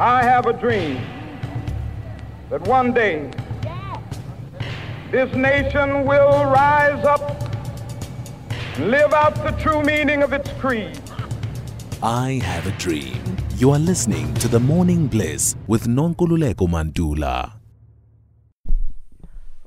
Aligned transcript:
I 0.00 0.22
have 0.22 0.46
a 0.46 0.54
dream 0.54 0.96
that 2.48 2.62
one 2.62 2.94
day 2.94 3.30
this 5.10 5.30
nation 5.34 6.06
will 6.06 6.46
rise 6.46 7.04
up 7.04 7.20
and 8.76 8.90
live 8.90 9.12
out 9.12 9.34
the 9.34 9.50
true 9.62 9.82
meaning 9.82 10.22
of 10.22 10.32
its 10.32 10.50
creed. 10.52 10.98
I 12.02 12.40
have 12.42 12.66
a 12.66 12.72
dream. 12.78 13.20
You 13.58 13.72
are 13.72 13.78
listening 13.78 14.32
to 14.36 14.48
the 14.48 14.58
Morning 14.58 15.06
Bliss 15.06 15.54
with 15.66 15.86
Nonkululeko 15.86 16.66
Mandula. 16.66 17.59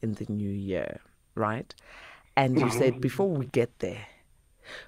in 0.02 0.14
the 0.14 0.26
new 0.28 0.50
year, 0.50 1.00
right? 1.34 1.74
And 2.36 2.58
you 2.58 2.70
said 2.70 3.00
before 3.00 3.28
we 3.28 3.46
get 3.46 3.78
there, 3.80 4.06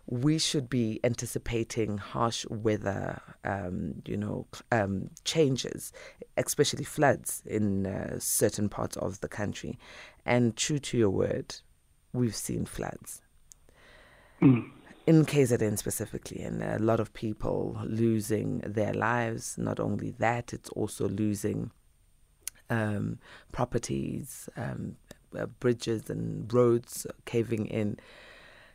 we 0.07 0.39
should 0.39 0.71
be 0.71 1.01
anticipating 1.03 1.99
harsh 1.99 2.47
weather, 2.49 3.21
um, 3.45 4.03
you 4.07 4.17
know, 4.17 4.47
um, 4.71 5.11
changes, 5.25 5.93
especially 6.37 6.85
floods 6.85 7.43
in 7.47 7.87
uh, 7.87 8.17
certain 8.21 8.69
parts 8.69 8.97
of 8.97 9.21
the 9.21 9.29
country. 9.29 9.79
And 10.25 10.57
true 10.57 10.79
to 10.79 10.97
your 10.97 11.11
word, 11.11 11.57
we've 12.13 12.37
seen 12.37 12.65
floods 12.65 13.23
in 15.13 15.27
KZN 15.27 15.77
specifically, 15.79 16.41
and 16.41 16.63
a 16.63 16.79
lot 16.79 16.99
of 17.01 17.13
people 17.13 17.79
losing 17.85 18.59
their 18.61 18.95
lives. 18.95 19.59
Not 19.59 19.79
only 19.79 20.13
that, 20.13 20.53
it's 20.53 20.71
also 20.71 21.09
losing 21.09 21.71
um, 22.71 23.19
properties, 23.53 24.49
um, 24.57 24.97
uh, 25.39 25.47
bridges, 25.61 26.09
and 26.09 26.53
roads 26.53 27.07
caving 27.27 27.67
in. 27.67 27.99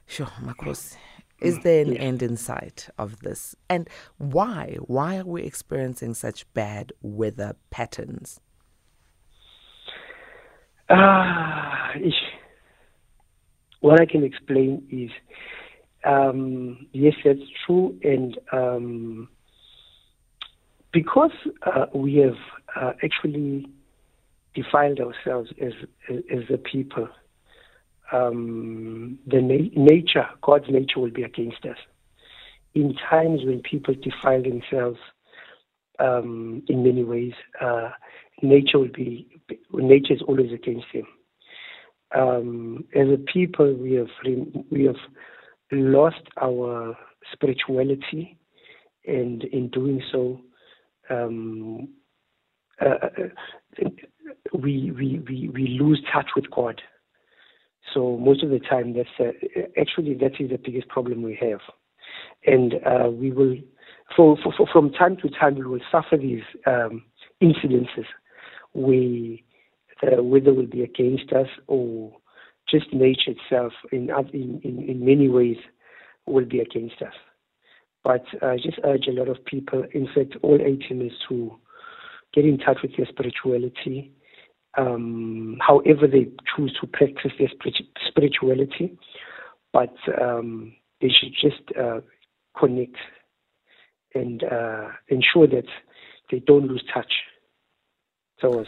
Sure, 0.05 0.27
Makos, 0.41 0.95
is 1.41 1.59
there 1.59 1.83
an 1.83 1.97
end 1.97 2.21
in 2.21 2.37
sight 2.37 2.87
of 2.97 3.19
this? 3.19 3.55
And 3.69 3.89
why? 4.17 4.77
Why 4.81 5.17
are 5.17 5.25
we 5.25 5.43
experiencing 5.43 6.13
such 6.13 6.51
bad 6.53 6.93
weather 7.01 7.55
patterns? 7.71 8.39
Ah, 10.89 11.91
ish. 11.95 12.13
what 13.81 13.99
I 13.99 14.05
can 14.05 14.23
explain 14.23 14.87
is, 14.89 15.11
um, 16.03 16.87
yes, 16.93 17.13
that's 17.23 17.39
true, 17.65 17.97
and 18.03 18.37
um, 18.51 19.29
because 20.91 21.31
uh, 21.65 21.85
we 21.93 22.15
have 22.17 22.37
uh, 22.75 22.93
actually 23.03 23.67
defiled 24.55 24.99
ourselves 24.99 25.49
as 25.61 25.73
as 26.09 26.43
a 26.53 26.57
people, 26.57 27.07
um, 28.11 29.19
the 29.27 29.41
na- 29.41 29.83
nature, 29.83 30.27
God's 30.41 30.69
nature, 30.69 30.99
will 30.99 31.11
be 31.11 31.23
against 31.23 31.65
us. 31.65 31.77
In 32.73 32.95
times 33.09 33.41
when 33.43 33.61
people 33.61 33.95
defile 33.95 34.41
themselves, 34.41 34.99
um, 35.99 36.63
in 36.67 36.83
many 36.83 37.03
ways, 37.03 37.33
uh, 37.59 37.89
nature 38.41 38.79
will 38.79 38.91
be 38.93 39.27
nature 39.73 40.13
is 40.13 40.21
always 40.27 40.51
against 40.51 40.85
them. 40.93 41.07
Um, 42.15 42.85
as 42.95 43.07
a 43.09 43.17
people, 43.17 43.73
we 43.73 43.93
have 43.93 44.07
we 44.71 44.85
have 44.85 44.95
lost 45.71 46.21
our 46.41 46.97
spirituality, 47.33 48.37
and 49.05 49.43
in 49.45 49.69
doing 49.69 50.01
so, 50.11 50.39
um, 51.09 51.89
uh, 52.81 52.85
uh, 52.85 53.89
we, 54.53 54.91
we 54.91 55.19
we 55.27 55.49
we 55.53 55.67
lose 55.79 56.01
touch 56.13 56.27
with 56.35 56.49
God. 56.51 56.81
So 57.93 58.17
most 58.17 58.43
of 58.43 58.49
the 58.49 58.59
time, 58.59 58.93
that's 58.93 59.09
uh, 59.19 59.31
actually 59.79 60.13
that 60.15 60.39
is 60.39 60.49
the 60.49 60.57
biggest 60.57 60.87
problem 60.89 61.21
we 61.21 61.37
have, 61.41 61.61
and 62.45 62.75
uh, 62.85 63.09
we 63.09 63.31
will, 63.31 63.55
for, 64.15 64.37
for, 64.43 64.53
for 64.57 64.67
from 64.67 64.91
time 64.91 65.17
to 65.17 65.29
time, 65.29 65.55
we 65.55 65.65
will 65.65 65.79
suffer 65.91 66.17
these 66.17 66.43
um, 66.65 67.03
incidences 67.41 68.05
where 68.73 69.37
the 70.03 70.21
weather 70.21 70.53
will 70.53 70.67
be 70.67 70.83
against 70.83 71.31
us, 71.31 71.47
or 71.67 72.11
just 72.69 72.93
nature 72.93 73.31
itself, 73.31 73.73
in 73.91 74.09
in 74.33 74.61
in, 74.63 75.05
many 75.05 75.29
ways, 75.29 75.57
will 76.25 76.45
be 76.45 76.59
against 76.59 77.01
us. 77.01 77.13
But 78.03 78.25
I 78.41 78.57
just 78.57 78.79
urge 78.83 79.07
a 79.07 79.11
lot 79.11 79.27
of 79.27 79.43
people, 79.45 79.83
in 79.93 80.07
fact, 80.07 80.35
all 80.41 80.57
ATMs 80.57 81.11
to 81.29 81.55
get 82.33 82.45
in 82.45 82.57
touch 82.57 82.77
with 82.81 82.95
their 82.95 83.07
spirituality, 83.07 84.13
um, 84.77 85.57
however 85.65 86.07
they 86.07 86.27
choose 86.55 86.77
to 86.79 86.87
practice 86.87 87.31
their 87.39 87.49
spirituality, 88.07 88.97
but 89.73 89.95
um, 90.21 90.73
they 91.01 91.09
should 91.09 91.33
just 91.33 91.77
uh, 91.77 91.99
connect 92.57 92.95
and 94.13 94.43
uh, 94.43 94.89
ensure 95.09 95.47
that 95.47 95.67
they 96.31 96.39
don't 96.39 96.67
lose 96.67 96.83
touch. 96.93 97.11
So, 98.39 98.65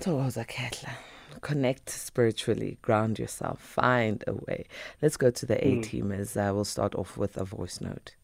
Thokoza 0.00 0.46
Ketla. 0.46 1.09
Connect 1.40 1.88
spiritually, 1.88 2.78
ground 2.82 3.18
yourself, 3.18 3.60
find 3.60 4.22
a 4.26 4.34
way. 4.34 4.66
Let's 5.00 5.16
go 5.16 5.30
to 5.30 5.46
the 5.46 5.56
A 5.66 5.76
teamers. 5.76 6.36
Uh, 6.36 6.54
we'll 6.54 6.64
start 6.64 6.94
off 6.94 7.16
with 7.16 7.36
a 7.36 7.44
voice 7.44 7.80
note. 7.80 8.14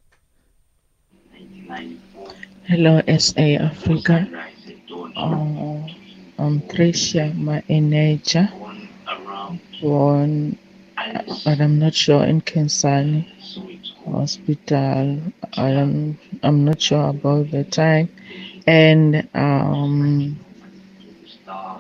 Hello, 2.65 3.01
SA 3.19 3.41
Africa. 3.41 4.29
Uh, 5.17 5.87
I'm 6.39 6.61
Tricia 6.69 7.33
Maeneja, 7.33 8.51
born, 9.81 10.59
but 11.45 11.61
I'm 11.61 11.79
not 11.79 11.95
sure 11.95 12.25
in 12.25 12.41
Kensani 12.43 13.27
Hospital. 14.05 15.21
I 15.57 15.69
am, 15.71 16.19
I'm 16.43 16.65
not 16.65 16.81
sure 16.81 17.09
about 17.09 17.51
the 17.51 17.65
time. 17.65 18.09
And 18.67 19.29
um, 19.35 20.39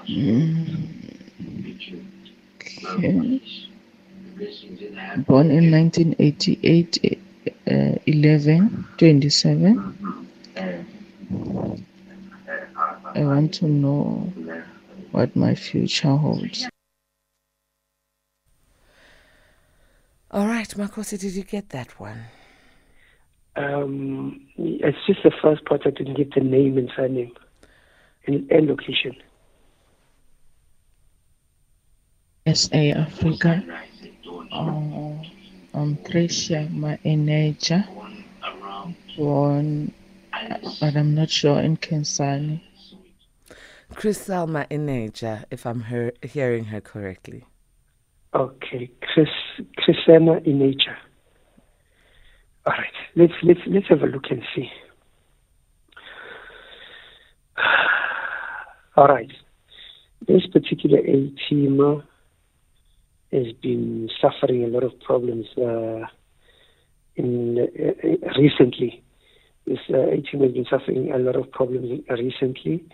mm, 0.09 0.96
okay. 2.91 3.41
born 5.27 5.51
in 5.51 5.71
1988, 5.71 7.19
uh, 7.67 7.99
11, 8.07 8.87
27. 8.99 10.29
I 13.15 13.21
want 13.21 13.55
to 13.55 13.67
know 13.67 14.33
what 15.13 15.35
my 15.35 15.55
future 15.55 16.17
holds. 16.17 16.69
All 20.31 20.47
right, 20.47 20.69
Makosi, 20.69 21.19
did 21.19 21.33
you 21.33 21.45
get 21.45 21.71
that 21.71 21.99
one? 21.99 22.25
um, 23.57 24.41
it's 24.59 24.99
just 25.07 25.23
the 25.23 25.33
first 25.43 25.65
part 25.65 25.83
I 25.87 25.91
didn't 25.91 26.17
get 26.17 26.35
the 26.35 26.41
name 26.41 26.77
and 26.79 26.91
surname. 26.95 27.33
and, 28.27 28.51
and 28.51 28.67
location. 28.69 29.17
SA 32.47 32.77
Africa. 32.77 33.61
Uh, 34.53 35.21
I'm 35.75 35.97
Tricia 36.05 36.71
Maeneja, 36.71 37.85
born, 39.17 39.93
but 40.81 40.97
I'm 40.97 41.15
not 41.17 41.29
sure, 41.29 41.59
in 41.59 41.77
Kensani. 41.77 42.61
Chris 43.95 44.21
Selma 44.21 44.65
Ineja, 44.71 45.45
if 45.51 45.67
I'm 45.67 45.81
her, 45.81 46.13
hearing 46.23 46.67
her 46.67 46.81
correctly. 46.81 47.45
Okay, 48.33 48.93
Chris 49.03 49.29
Chrisena 49.79 50.47
in 50.47 50.61
nature. 50.61 50.97
All 52.65 52.75
right, 52.75 52.93
let's 53.17 53.33
let's 53.43 53.61
let's 53.67 53.89
have 53.89 54.03
a 54.03 54.07
look 54.07 54.27
and 54.31 54.43
see. 54.55 54.71
All 58.97 59.09
right, 59.09 59.33
this 60.29 60.47
particular 60.53 60.99
A 60.99 61.33
team 61.49 61.81
has 63.37 63.53
been 63.63 64.09
suffering 64.21 64.65
a 64.65 64.69
lot 64.69 64.83
of 64.83 64.99
problems 65.01 65.47
uh, 65.59 66.07
in 67.17 67.59
uh, 67.59 68.41
recently. 68.41 69.03
This 69.67 69.79
uh, 69.91 70.09
A 70.09 70.21
team 70.23 70.41
has 70.43 70.53
been 70.53 70.67
suffering 70.71 71.13
a 71.13 71.19
lot 71.19 71.37
of 71.37 71.51
problems 71.51 72.01
recently. 72.09 72.85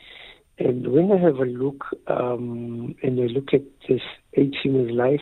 And 0.59 0.93
when 0.93 1.13
I 1.13 1.19
have 1.19 1.37
a 1.37 1.45
look 1.45 1.85
um, 2.07 2.95
and 3.03 3.21
I 3.21 3.27
look 3.27 3.55
at 3.55 3.63
this 3.89 4.03
18 4.35 4.97
life, 4.97 5.21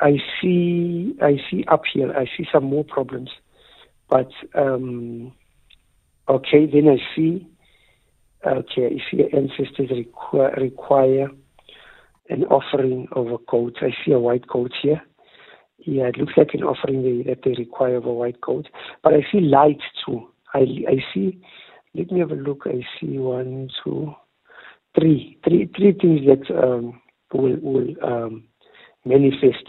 I 0.00 0.18
see 0.40 1.14
I 1.22 1.36
see 1.50 1.64
up 1.68 1.82
here 1.92 2.12
I 2.12 2.24
see 2.36 2.46
some 2.52 2.64
more 2.64 2.84
problems, 2.84 3.30
but 4.08 4.30
um, 4.54 5.32
okay 6.28 6.66
then 6.66 6.88
I 6.88 6.98
see 7.14 7.46
okay 8.44 8.86
I 8.86 9.10
see 9.10 9.22
ancestors 9.32 9.90
require 10.56 11.30
an 12.28 12.44
offering 12.44 13.08
of 13.12 13.28
a 13.28 13.38
coat. 13.38 13.76
I 13.80 13.90
see 14.04 14.12
a 14.12 14.18
white 14.18 14.48
coat 14.48 14.72
here. 14.82 15.02
Yeah, 15.78 16.04
it 16.04 16.16
looks 16.16 16.32
like 16.36 16.54
an 16.54 16.62
offering 16.62 17.02
they, 17.02 17.30
that 17.30 17.42
they 17.44 17.54
require 17.58 17.96
of 17.96 18.06
a 18.06 18.12
white 18.12 18.40
coat, 18.40 18.68
but 19.02 19.12
I 19.12 19.20
see 19.30 19.40
light 19.40 19.80
too. 20.04 20.28
I 20.54 20.60
I 20.88 21.04
see. 21.12 21.40
Let 21.94 22.10
me 22.10 22.20
have 22.20 22.30
a 22.30 22.36
look. 22.36 22.62
I 22.64 22.84
see 22.98 23.18
one, 23.18 23.68
two, 23.82 24.14
three, 24.98 25.38
three, 25.44 25.70
three 25.76 25.92
things 25.92 26.20
that 26.26 26.62
um, 26.62 27.00
will 27.32 27.56
will 27.60 27.94
um, 28.02 28.44
manifest. 29.04 29.68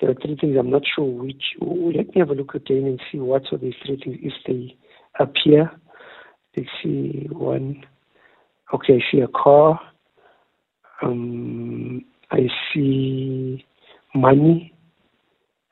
There 0.00 0.10
are 0.10 0.14
three 0.14 0.36
things. 0.40 0.56
I'm 0.58 0.70
not 0.70 0.82
sure 0.94 1.04
which. 1.04 1.42
Let 1.60 2.14
me 2.14 2.20
have 2.20 2.30
a 2.30 2.34
look 2.34 2.54
again 2.54 2.84
and 2.86 3.00
see 3.10 3.18
what 3.18 3.42
are 3.52 3.58
these 3.58 3.74
three 3.84 4.00
things 4.02 4.18
if 4.22 4.32
they 4.46 4.76
appear. 5.18 5.70
Let's 6.56 6.68
see 6.82 7.26
one. 7.30 7.84
Okay, 8.72 8.94
I 8.94 9.10
see 9.10 9.20
a 9.20 9.28
car. 9.28 9.80
Um, 11.02 12.04
I 12.30 12.48
see 12.72 13.64
money. 14.14 14.72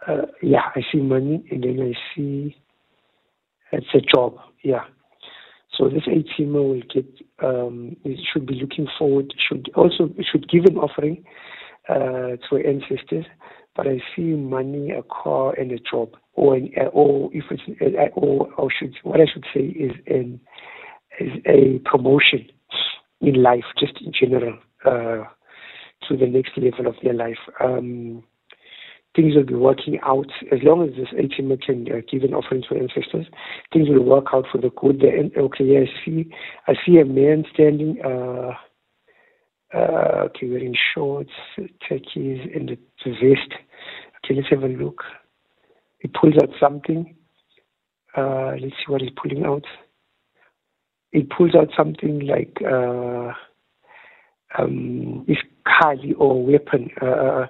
Uh, 0.06 0.26
yeah, 0.42 0.70
I 0.74 0.80
see 0.90 0.98
money, 0.98 1.44
and 1.50 1.62
then 1.62 1.78
I 1.80 1.92
see 2.14 2.56
it's 3.72 3.86
a 3.94 4.00
job. 4.00 4.36
Yeah. 4.62 4.84
So 5.76 5.88
this 5.88 6.02
A-teamer 6.06 6.52
will 6.52 6.82
get, 6.92 7.06
um, 7.42 7.96
should 8.32 8.46
be 8.46 8.54
looking 8.54 8.86
forward, 8.98 9.32
should 9.48 9.70
also, 9.74 10.10
should 10.30 10.48
give 10.50 10.64
an 10.66 10.76
offering 10.76 11.24
uh, 11.88 12.36
to 12.48 12.56
ancestors, 12.56 13.24
but 13.74 13.86
I 13.86 14.02
see 14.14 14.34
money, 14.34 14.90
a 14.90 15.02
car, 15.02 15.54
and 15.54 15.72
a 15.72 15.78
job, 15.78 16.10
or 16.34 16.56
an, 16.56 16.70
or 16.92 17.30
if 17.32 17.44
it's, 17.50 17.62
or, 18.14 18.52
or 18.58 18.68
should, 18.70 18.94
what 19.02 19.20
I 19.20 19.24
should 19.32 19.46
say 19.54 19.60
is 19.60 19.92
an, 20.06 20.40
is 21.18 21.32
a 21.46 21.78
promotion 21.88 22.46
in 23.22 23.42
life, 23.42 23.64
just 23.78 23.94
in 24.04 24.12
general, 24.12 24.58
uh, 24.84 25.24
to 26.08 26.16
the 26.16 26.26
next 26.26 26.52
level 26.56 26.86
of 26.86 26.96
their 27.02 27.14
life. 27.14 27.38
Um, 27.60 28.24
things 29.14 29.34
will 29.34 29.44
be 29.44 29.54
working 29.54 29.98
out 30.02 30.30
as 30.50 30.60
long 30.62 30.88
as 30.88 30.94
this 30.96 31.08
ATM 31.12 31.60
can 31.62 31.86
uh, 31.92 32.00
give 32.10 32.22
an 32.22 32.34
offering 32.34 32.62
to 32.68 32.76
ancestors. 32.76 33.26
Things 33.72 33.88
will 33.88 34.04
work 34.04 34.26
out 34.32 34.46
for 34.50 34.58
the 34.58 34.70
good. 34.70 35.00
The, 35.00 35.30
okay, 35.38 35.78
I 35.78 36.04
see. 36.04 36.30
I 36.66 36.74
see 36.84 36.98
a 36.98 37.04
man 37.04 37.44
standing. 37.52 37.98
Uh, 38.04 38.52
uh, 39.74 40.26
okay, 40.26 40.48
wearing 40.48 40.76
shorts, 40.94 41.30
takkies, 41.58 42.54
and 42.54 42.70
a 42.70 42.76
vest. 43.06 43.52
Okay, 44.24 44.34
let's 44.34 44.48
have 44.50 44.62
a 44.62 44.68
look. 44.68 45.02
He 46.00 46.08
pulls 46.08 46.34
out 46.42 46.50
something. 46.60 47.14
Uh, 48.16 48.52
let's 48.60 48.74
see 48.76 48.88
what 48.88 49.00
he's 49.00 49.10
pulling 49.10 49.44
out. 49.44 49.64
He 51.10 51.22
pulls 51.22 51.54
out 51.54 51.68
something 51.76 52.20
like 52.20 52.58
uh, 52.60 53.32
um, 54.58 55.24
his 55.26 55.38
kali 55.66 56.12
or 56.14 56.44
weapon. 56.44 56.90
Uh, 57.00 57.06
uh, 57.06 57.46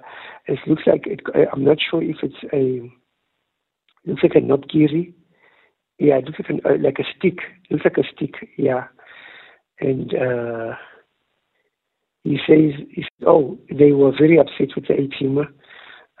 it 0.47 0.59
looks 0.67 0.83
like 0.85 1.07
it, 1.07 1.21
I'm 1.51 1.63
not 1.63 1.77
sure 1.89 2.01
if 2.01 2.17
it's 2.21 2.35
a 2.53 2.91
looks 4.05 4.23
like 4.23 4.35
a 4.35 4.41
knobkerrie. 4.41 5.13
Yeah, 5.99 6.17
it 6.17 6.25
looks 6.25 6.39
like, 6.39 6.49
an, 6.49 6.61
uh, 6.65 6.77
like 6.81 6.99
a 6.99 7.03
stick. 7.17 7.39
It 7.69 7.71
looks 7.71 7.85
like 7.85 7.97
a 7.97 8.15
stick. 8.15 8.49
Yeah, 8.57 8.85
and 9.79 10.13
uh, 10.13 10.75
he 12.23 12.37
says, 12.47 12.79
he 12.89 13.03
says, 13.03 13.27
"Oh, 13.27 13.57
they 13.71 13.91
were 13.91 14.11
very 14.11 14.39
upset 14.39 14.75
with 14.75 14.87
the 14.87 14.93
A-teamer 14.93 15.47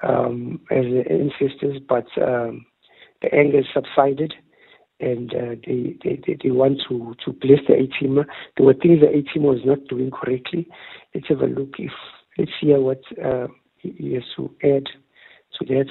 um, 0.03 0.61
as 0.71 0.85
the 0.85 1.03
ancestors, 1.09 1.81
but 1.87 2.05
um, 2.21 2.65
the 3.21 3.33
anger 3.33 3.61
subsided." 3.73 4.33
And 5.03 5.33
uh, 5.33 5.55
they, 5.65 5.97
they, 6.03 6.37
they, 6.41 6.51
want 6.51 6.81
to, 6.87 7.15
to 7.25 7.33
bless 7.33 7.59
the 7.67 7.73
A-teamer. 7.73 8.25
There 8.55 8.65
were 8.65 8.73
things 8.73 9.01
the 9.01 9.09
A-teamer 9.09 9.53
was 9.55 9.65
not 9.65 9.87
doing 9.89 10.11
correctly. 10.11 10.67
Let's 11.13 11.27
have 11.27 11.41
a 11.41 11.47
look 11.47 11.75
if, 11.77 11.91
let's 12.37 12.51
see 12.61 12.67
what 12.73 13.01
uh, 13.23 13.47
he 13.77 14.13
has 14.13 14.23
to 14.37 14.49
add 14.63 14.85
to 15.59 15.65
that. 15.65 15.87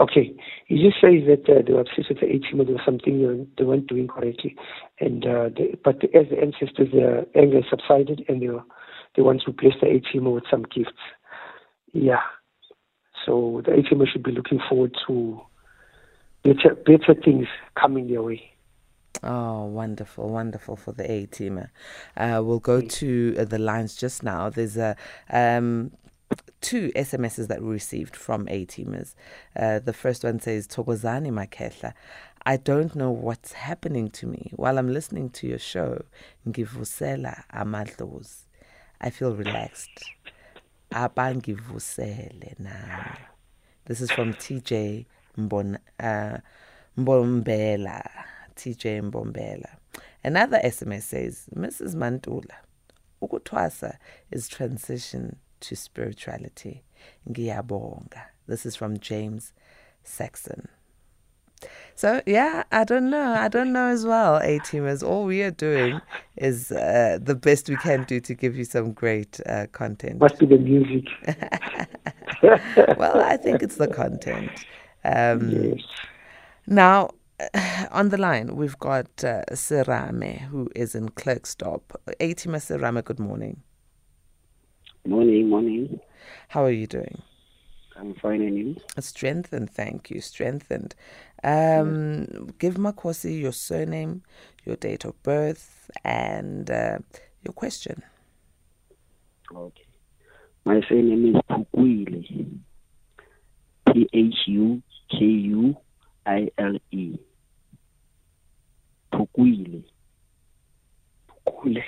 Okay, 0.00 0.34
he 0.66 0.82
just 0.82 1.00
says 1.00 1.22
that 1.26 1.48
uh, 1.48 1.62
they 1.66 1.72
were 1.72 1.80
obsessed 1.80 2.08
with 2.08 2.20
the 2.20 2.26
A-teamer, 2.26 2.66
there 2.66 2.74
was 2.74 2.84
something 2.84 3.46
they 3.56 3.64
weren't 3.64 3.86
doing 3.86 4.08
correctly. 4.08 4.56
And, 5.00 5.24
uh, 5.26 5.50
they, 5.56 5.76
but 5.84 6.02
as 6.04 6.26
the 6.30 6.38
ancestors, 6.40 6.88
their 6.92 7.24
anger 7.36 7.60
subsided 7.68 8.24
and 8.28 8.42
they, 8.42 8.48
were, 8.48 8.64
they 9.16 9.22
want 9.22 9.42
to 9.46 9.52
bless 9.52 9.74
the 9.80 9.88
A-teamer 9.88 10.32
with 10.32 10.44
some 10.50 10.64
gifts. 10.74 10.92
Yeah. 11.92 12.22
So 13.24 13.62
the 13.64 13.72
A-teamer 13.72 14.06
should 14.12 14.22
be 14.22 14.32
looking 14.32 14.60
forward 14.68 14.96
to 15.06 15.40
better, 16.44 16.74
better 16.74 17.14
things 17.14 17.46
coming 17.74 18.08
their 18.08 18.22
way. 18.22 18.50
Oh, 19.22 19.64
wonderful, 19.64 20.28
wonderful 20.28 20.76
for 20.76 20.92
the 20.92 21.10
A 21.10 21.26
teamer. 21.26 21.70
Uh, 22.16 22.42
we'll 22.44 22.58
go 22.58 22.80
to 22.80 23.36
uh, 23.38 23.44
the 23.44 23.58
lines 23.58 23.96
just 23.96 24.22
now. 24.22 24.50
There's 24.50 24.76
a 24.76 24.96
um, 25.30 25.92
two 26.60 26.90
SMSs 26.94 27.48
that 27.48 27.62
we 27.62 27.68
received 27.70 28.16
from 28.16 28.46
A 28.48 28.66
teamers. 28.66 29.14
Uh, 29.56 29.78
the 29.78 29.92
first 29.92 30.24
one 30.24 30.40
says, 30.40 30.66
Togozani 30.66 31.30
Makehla. 31.30 31.94
I 32.46 32.58
don't 32.58 32.94
know 32.94 33.10
what's 33.10 33.52
happening 33.52 34.10
to 34.10 34.26
me 34.26 34.52
while 34.54 34.76
I'm 34.78 34.92
listening 34.92 35.30
to 35.30 35.46
your 35.46 35.58
show. 35.58 36.04
Ngivusela 36.46 37.44
amadlozi. 37.54 38.42
I 39.00 39.08
feel 39.10 39.34
relaxed. 39.34 40.04
Abangivusele. 40.92 42.54
This 43.86 44.00
is 44.02 44.10
from 44.10 44.34
TJ 44.34 45.06
Mbon, 45.38 45.78
uh, 46.00 46.38
Mbombela, 46.98 48.02
TJ 48.56 49.10
Mbombela. 49.10 49.76
Another 50.22 50.60
SMS 50.64 51.02
says, 51.02 51.46
Mrs. 51.54 51.94
Mantula, 51.94 52.56
ukuthwasa 53.22 53.98
is 54.30 54.48
transition 54.48 55.36
to 55.60 55.76
spirituality. 55.76 56.82
Ngiyabonga. 57.28 58.22
This 58.46 58.66
is 58.66 58.76
from 58.76 58.98
James 58.98 59.52
Saxon. 60.02 60.68
So 61.94 62.20
yeah, 62.26 62.64
I 62.72 62.84
don't 62.84 63.08
know. 63.08 63.32
I 63.32 63.48
don't 63.48 63.72
know 63.72 63.88
as 63.88 64.04
well, 64.04 64.36
A 64.36 64.58
teamers. 64.60 65.02
All 65.06 65.24
we 65.24 65.42
are 65.42 65.50
doing 65.50 66.00
is 66.36 66.72
uh, 66.72 67.18
the 67.22 67.34
best 67.34 67.68
we 67.68 67.76
can 67.76 68.04
do 68.04 68.20
to 68.20 68.34
give 68.34 68.56
you 68.56 68.64
some 68.64 68.92
great 68.92 69.40
uh, 69.46 69.66
content. 69.72 70.18
Must 70.18 70.38
be 70.38 70.46
the 70.46 70.58
music. 70.58 71.04
well, 72.98 73.20
I 73.20 73.36
think 73.36 73.62
it's 73.62 73.76
the 73.76 73.88
content. 73.88 74.50
Um, 75.04 75.50
yes. 75.50 75.80
Now, 76.66 77.10
on 77.90 78.08
the 78.08 78.16
line, 78.18 78.56
we've 78.56 78.78
got 78.78 79.06
uh, 79.22 79.42
Serame, 79.52 80.40
who 80.40 80.68
is 80.74 80.94
in 80.94 81.10
Klerksdorp. 81.10 81.82
Atima 82.20 82.58
Serame, 82.58 83.04
good 83.04 83.18
morning. 83.18 83.62
Morning, 85.06 85.48
morning. 85.48 86.00
How 86.48 86.64
are 86.64 86.70
you 86.70 86.86
doing? 86.86 87.22
I'm 87.96 88.14
fine, 88.14 88.40
and 88.40 88.56
you? 88.56 88.76
Strengthened, 88.98 89.70
thank 89.70 90.10
you. 90.10 90.20
Strengthened. 90.20 90.94
Um, 91.44 91.50
mm. 91.50 92.58
Give 92.58 92.74
Makosi 92.74 93.40
your 93.40 93.52
surname, 93.52 94.22
your 94.64 94.76
date 94.76 95.04
of 95.04 95.22
birth, 95.22 95.90
and 96.04 96.70
uh, 96.70 96.98
your 97.44 97.52
question. 97.52 98.02
Okay. 99.54 99.84
My 100.64 100.80
surname 100.88 101.36
is 101.36 101.42
Pukwile. 101.48 102.58
P 103.92 104.08
H 104.12 104.34
U 104.46 104.82
K 105.10 105.18
U 105.24 105.76
I 106.26 106.48
L 106.58 106.76
E. 106.90 107.16
Phukile. 109.12 109.82
Phukule. 111.28 111.82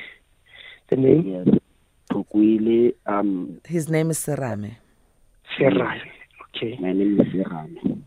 The 0.89 0.97
name 0.97 1.23
Yes. 1.47 1.59
Pukwile. 2.11 2.95
Um, 3.07 3.61
His 3.67 3.89
name 3.89 4.11
is 4.11 4.19
Serame. 4.19 4.77
Serrari. 5.59 6.01
Okay. 6.57 6.77
my 6.81 6.93
name 6.93 7.21
is 7.21 7.27
Serame. 7.29 8.03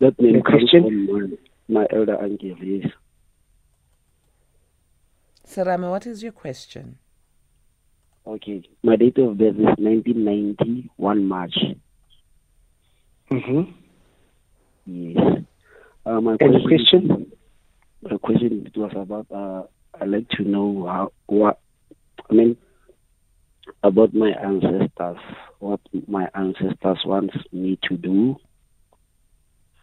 That 0.00 0.20
name 0.20 0.34
The 0.34 0.42
comes 0.42 0.70
question? 0.70 0.82
from 0.82 1.06
my, 1.68 1.80
my 1.80 1.86
elder 1.90 2.20
uncle. 2.20 2.56
Yes. 2.62 2.90
Serame, 5.46 5.88
what 5.90 6.06
is 6.06 6.22
your 6.22 6.32
question? 6.32 6.98
Okay. 8.26 8.62
My 8.82 8.96
date 8.96 9.16
of 9.18 9.38
birth 9.38 9.56
is 9.56 9.64
1991 9.78 11.24
March. 11.24 11.56
Mm-hmm. 13.30 13.70
Yes. 14.86 15.16
Uh, 16.06 16.20
my 16.20 16.36
And 16.40 16.54
the 16.54 16.60
question? 16.66 17.30
The 18.02 18.18
question 18.18 18.66
it 18.66 18.76
was 18.78 18.92
about. 18.96 19.26
Uh, 19.30 19.66
I'd 20.00 20.08
like 20.08 20.28
to 20.30 20.44
know 20.44 20.86
how 20.86 21.12
what 21.26 21.58
I 22.30 22.34
mean 22.34 22.56
about 23.82 24.14
my 24.14 24.30
ancestors. 24.30 25.18
What 25.58 25.80
my 26.06 26.28
ancestors 26.34 26.98
wants 27.04 27.34
me 27.52 27.78
to 27.88 27.96
do. 27.96 28.36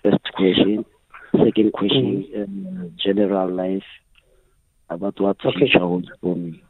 First 0.01 0.23
question. 0.35 0.85
Second 1.33 1.73
question. 1.73 2.25
Uh, 2.35 2.87
general 3.03 3.51
life 3.53 3.83
about 4.89 5.19
what 5.19 5.37
Okay. 5.45 5.59
future 5.59 5.79
holds 5.79 6.07
for 6.21 6.35
me. 6.35 6.63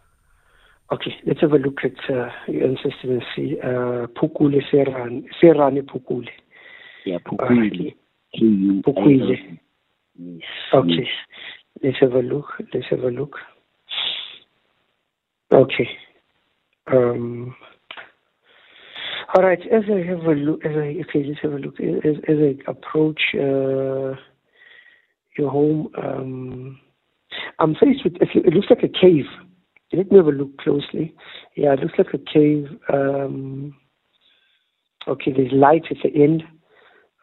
Okay, 0.91 1.15
let's 1.25 1.41
have 1.41 1.51
a 1.53 1.58
look 1.58 1.79
at 1.84 1.98
uh, 2.15 2.29
your 2.48 2.67
ancestors 2.67 2.94
and 3.03 3.24
see. 3.36 3.58
Uh, 3.60 4.08
Pukule. 4.08 4.62
Serrani 4.72 5.82
Pukule. 5.82 6.29
Yeah, 7.06 7.18
Alright. 7.32 7.72
Pukwile. 8.34 9.60
Yes. 10.18 10.42
Okay. 10.74 10.90
yes. 10.90 11.08
Let's 11.84 11.98
have 12.02 12.14
a 12.14 12.20
look. 12.20 12.48
Let's 12.74 12.88
have 12.90 13.02
a 13.02 13.10
look. 13.10 13.36
Okay. 15.52 15.90
Um, 16.88 17.56
all 19.36 19.44
right. 19.44 19.60
As 19.72 19.84
I 19.92 20.06
have 20.08 20.20
a 20.20 20.34
look, 20.34 20.66
as 20.66 20.76
I 20.76 21.02
okay, 21.10 21.24
let's 21.28 21.42
have 21.42 21.54
a 21.54 21.58
look. 21.58 21.80
As, 21.80 22.16
as 22.28 22.38
I 22.40 22.72
approach 22.72 23.22
uh, 23.36 24.16
your 25.38 25.50
home, 25.52 25.90
um, 26.02 26.80
I'm 27.60 27.76
faced 27.76 28.04
with. 28.04 28.16
It 28.20 28.54
looks 28.54 28.68
like 28.70 28.84
a 28.84 28.88
cave. 28.88 29.26
Let 29.94 30.12
me 30.12 30.18
have 30.18 30.28
a 30.28 30.32
look 30.32 30.58
closely. 30.58 31.14
Yeah, 31.56 31.74
it 31.74 31.80
looks 31.80 31.98
like 31.98 32.14
a 32.14 32.18
cave. 32.18 32.68
Um, 32.92 33.76
okay, 35.08 35.32
there's 35.32 35.52
light 35.52 35.84
at 35.92 35.98
the 36.04 36.24
end. 36.24 36.44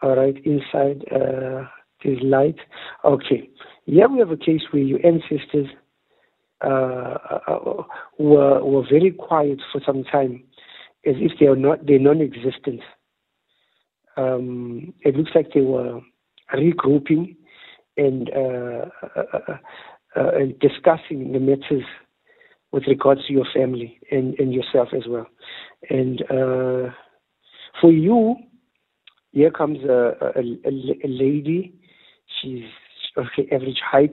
All 0.02 0.16
right, 0.16 0.36
inside 0.44 1.04
uh, 1.12 1.64
there's 2.02 2.20
light. 2.22 2.56
Okay, 3.04 3.48
Yeah, 3.86 4.06
we 4.06 4.18
have 4.18 4.30
a 4.30 4.36
case 4.36 4.62
where 4.72 4.82
your 4.82 4.98
ancestors 5.06 5.68
uh, 6.64 7.18
uh, 7.48 7.82
were 8.18 8.64
were 8.64 8.84
very 8.88 9.12
quiet 9.12 9.60
for 9.70 9.80
some 9.84 10.04
time, 10.04 10.42
as 11.06 11.14
if 11.18 11.32
they 11.38 11.46
are 11.46 11.56
not 11.56 11.86
they're 11.86 11.98
non-existent. 11.98 12.80
Um, 14.16 14.92
it 15.00 15.16
looks 15.16 15.30
like 15.34 15.52
they 15.54 15.60
were 15.60 16.00
regrouping 16.52 17.36
and 17.96 18.30
uh, 18.30 18.86
uh, 19.16 19.56
uh, 20.16 20.30
and 20.34 20.58
discussing 20.60 21.32
the 21.32 21.40
matters 21.40 21.84
with 22.72 22.84
regards 22.86 23.26
to 23.26 23.32
your 23.32 23.46
family 23.54 23.98
and, 24.10 24.38
and 24.38 24.52
yourself 24.52 24.88
as 24.96 25.02
well. 25.08 25.26
And 25.90 26.22
for 27.80 27.90
you, 27.92 28.36
here 29.32 29.50
comes 29.50 29.78
a, 29.84 30.14
a, 30.36 30.40
a, 30.40 31.08
lady. 31.08 31.74
She's 32.40 32.64
okay, 33.16 33.48
average 33.50 33.80
height. 33.84 34.12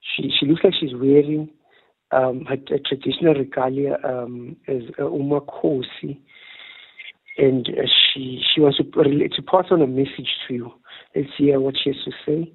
She 0.00 0.30
she 0.38 0.46
looks 0.46 0.62
like 0.62 0.74
she's 0.78 0.94
wearing 0.94 1.50
um, 2.10 2.44
her, 2.46 2.54
a 2.54 2.78
traditional 2.78 3.34
regalia 3.34 3.96
um, 4.04 4.56
as 4.68 4.82
a 4.98 5.02
umakhosi, 5.02 6.18
and 7.38 7.66
uh, 7.68 7.86
she 7.86 8.42
she 8.54 8.60
wants 8.60 8.78
to 8.78 8.84
to 8.84 9.42
pass 9.42 9.64
on 9.70 9.80
a 9.80 9.86
message 9.86 10.28
to 10.46 10.54
you. 10.54 10.72
Let's 11.16 11.28
hear 11.38 11.58
what 11.58 11.74
she 11.82 11.90
has 11.90 12.04
to 12.04 12.12
say. 12.26 12.52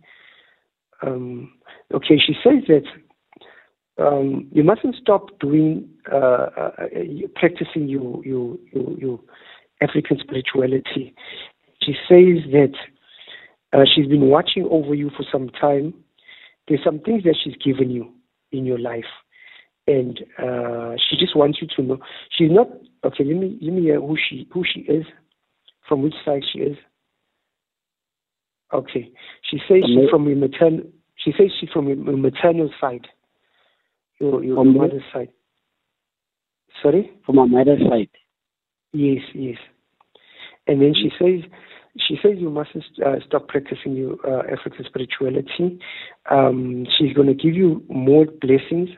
Um, 1.01 1.53
okay, 1.93 2.19
she 2.19 2.33
says 2.43 2.63
that 2.67 4.03
um, 4.03 4.47
you 4.51 4.63
mustn't 4.63 4.95
stop 5.01 5.39
doing 5.39 5.89
uh, 6.11 6.15
uh, 6.15 6.71
uh, 6.77 6.87
practicing 7.35 7.87
your 7.87 8.23
your 8.23 8.57
your, 8.71 8.97
your 8.97 9.19
African 9.81 10.19
spirituality. 10.19 11.15
She 11.87 11.93
says 12.09 12.43
that 12.51 12.73
uh, 13.71 13.85
she's 13.95 14.07
been 14.07 14.27
watching 14.27 14.67
over 14.69 14.93
you 14.93 15.09
for 15.15 15.25
some 15.31 15.47
time. 15.49 15.93
There's 16.67 16.83
some 16.83 16.99
things 16.99 17.23
that 17.23 17.37
she's 17.41 17.55
given 17.63 17.89
you 17.89 18.11
in 18.51 18.65
your 18.65 18.77
life, 18.77 19.05
and 19.87 20.19
uh, 20.37 20.95
she 21.09 21.15
just 21.17 21.33
wants 21.33 21.59
you 21.61 21.67
to 21.77 21.81
know. 21.81 21.99
She's 22.37 22.51
not 22.51 22.67
okay. 23.05 23.23
Let 23.23 23.37
me 23.37 23.57
let 23.61 23.73
me 23.73 23.83
hear 23.83 24.01
who 24.01 24.17
she 24.17 24.49
who 24.51 24.63
she 24.65 24.81
is, 24.81 25.05
from 25.87 26.01
which 26.01 26.15
side 26.25 26.43
she 26.51 26.59
is. 26.59 26.77
Okay, 28.73 29.09
she 29.49 29.59
says 29.69 29.83
she's 29.85 30.09
from 30.09 30.27
your 30.27 30.35
maternal. 30.35 30.83
She 31.15 31.31
says 31.37 31.47
she's 31.57 31.69
from 31.69 31.87
your 31.87 31.95
maternal 31.95 32.69
side, 32.81 33.07
your 34.19 34.43
your 34.43 34.65
mother's 34.65 35.03
side. 35.13 35.29
Sorry. 36.83 37.11
From 37.25 37.37
my 37.37 37.45
mother's 37.45 37.79
side. 37.89 38.09
Yes, 38.91 39.21
yes. 39.33 39.57
And 40.67 40.81
then 40.81 40.93
she 40.93 41.09
says, 41.17 41.49
she 42.05 42.17
says 42.21 42.33
you 42.37 42.49
mustn't 42.49 42.83
uh, 43.05 43.15
stop 43.25 43.47
practicing 43.47 43.95
your 43.95 44.15
uh, 44.25 44.43
African 44.51 44.85
spirituality. 44.85 45.79
Um, 46.29 46.85
she's 46.97 47.13
going 47.13 47.27
to 47.27 47.33
give 47.33 47.53
you 47.53 47.83
more 47.89 48.25
blessings. 48.25 48.89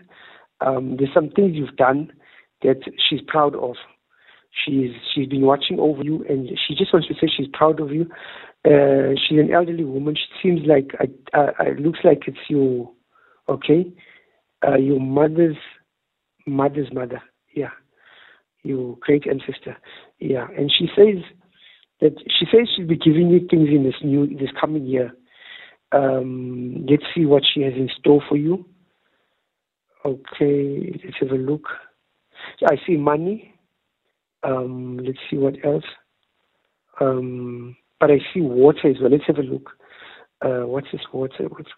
Um, 0.61 0.95
there's 0.97 1.13
some 1.13 1.29
things 1.29 1.51
you've 1.53 1.75
done 1.77 2.11
that 2.63 2.81
she's 3.09 3.21
proud 3.27 3.55
of. 3.55 3.75
She's 4.65 4.91
she's 5.13 5.27
been 5.27 5.43
watching 5.43 5.79
over 5.79 6.03
you, 6.03 6.25
and 6.27 6.49
she 6.67 6.75
just 6.75 6.91
wants 6.91 7.07
to 7.07 7.13
say 7.13 7.31
she's 7.35 7.47
proud 7.53 7.79
of 7.79 7.91
you. 7.91 8.09
Uh, 8.65 9.15
she's 9.27 9.39
an 9.39 9.53
elderly 9.53 9.85
woman. 9.85 10.15
She 10.15 10.47
seems 10.49 10.61
like 10.67 10.91
it 10.99 11.79
looks 11.79 11.99
like 12.03 12.23
it's 12.27 12.37
your 12.49 12.91
okay, 13.47 13.91
uh, 14.67 14.77
your 14.77 14.99
mother's 14.99 15.57
mother's 16.45 16.91
mother. 16.91 17.21
Yeah 17.55 17.69
your 18.63 18.97
great 19.01 19.25
ancestor. 19.27 19.77
Yeah, 20.19 20.47
and 20.57 20.71
she 20.77 20.87
says 20.95 21.23
that 22.01 22.15
she 22.27 22.45
says 22.51 22.67
she'll 22.75 22.87
be 22.87 22.97
giving 22.97 23.29
you 23.29 23.47
things 23.49 23.69
in 23.69 23.83
this 23.83 23.95
new 24.03 24.27
this 24.37 24.49
coming 24.59 24.85
year. 24.85 25.11
Um, 25.91 26.85
let's 26.87 27.03
see 27.15 27.25
what 27.25 27.43
she 27.51 27.61
has 27.61 27.73
in 27.73 27.89
store 27.99 28.21
for 28.27 28.37
you. 28.37 28.65
Okay, 30.05 30.99
let's 31.03 31.17
have 31.19 31.31
a 31.31 31.35
look. 31.35 31.65
I 32.69 32.75
see 32.87 32.95
money. 32.95 33.53
Um, 34.43 34.97
let's 35.03 35.17
see 35.29 35.37
what 35.37 35.55
else. 35.65 35.83
Um, 37.01 37.75
but 37.99 38.11
I 38.11 38.19
see 38.33 38.41
water 38.41 38.89
as 38.89 38.97
well. 39.01 39.11
Let's 39.11 39.25
have 39.27 39.37
a 39.37 39.41
look. 39.41 39.71
Uh, 40.41 40.65
what's 40.65 40.87
this 40.91 41.01
water? 41.13 41.47
What's, 41.49 41.69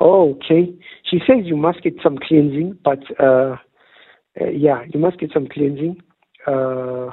oh, 0.00 0.34
okay. 0.34 0.74
She 1.08 1.18
says 1.18 1.44
you 1.44 1.56
must 1.56 1.82
get 1.82 1.94
some 2.02 2.18
cleansing, 2.18 2.78
but 2.84 2.98
uh, 3.20 3.56
uh, 4.40 4.50
yeah, 4.52 4.84
you 4.92 4.98
must 4.98 5.18
get 5.20 5.30
some 5.32 5.46
cleansing. 5.46 6.02
Uh, 6.46 7.10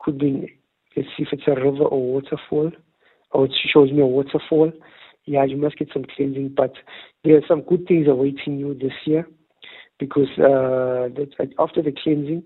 could 0.00 0.18
be, 0.18 0.57
let's 0.98 1.08
see 1.16 1.22
if 1.24 1.28
it's 1.32 1.46
a 1.48 1.54
river 1.54 1.84
or 1.84 2.12
waterfall. 2.14 2.72
Oh, 3.32 3.44
it 3.44 3.52
shows 3.72 3.92
me 3.92 4.00
a 4.00 4.06
waterfall. 4.06 4.72
Yeah, 5.26 5.44
you 5.44 5.56
must 5.56 5.78
get 5.78 5.90
some 5.92 6.04
cleansing, 6.16 6.54
but 6.56 6.72
there 7.24 7.36
are 7.36 7.42
some 7.46 7.62
good 7.62 7.86
things 7.86 8.06
awaiting 8.08 8.58
you 8.58 8.74
this 8.74 8.92
year 9.06 9.28
because 9.98 10.28
uh, 10.38 11.08
that, 11.14 11.52
after 11.58 11.82
the 11.82 11.92
cleansing, 11.92 12.42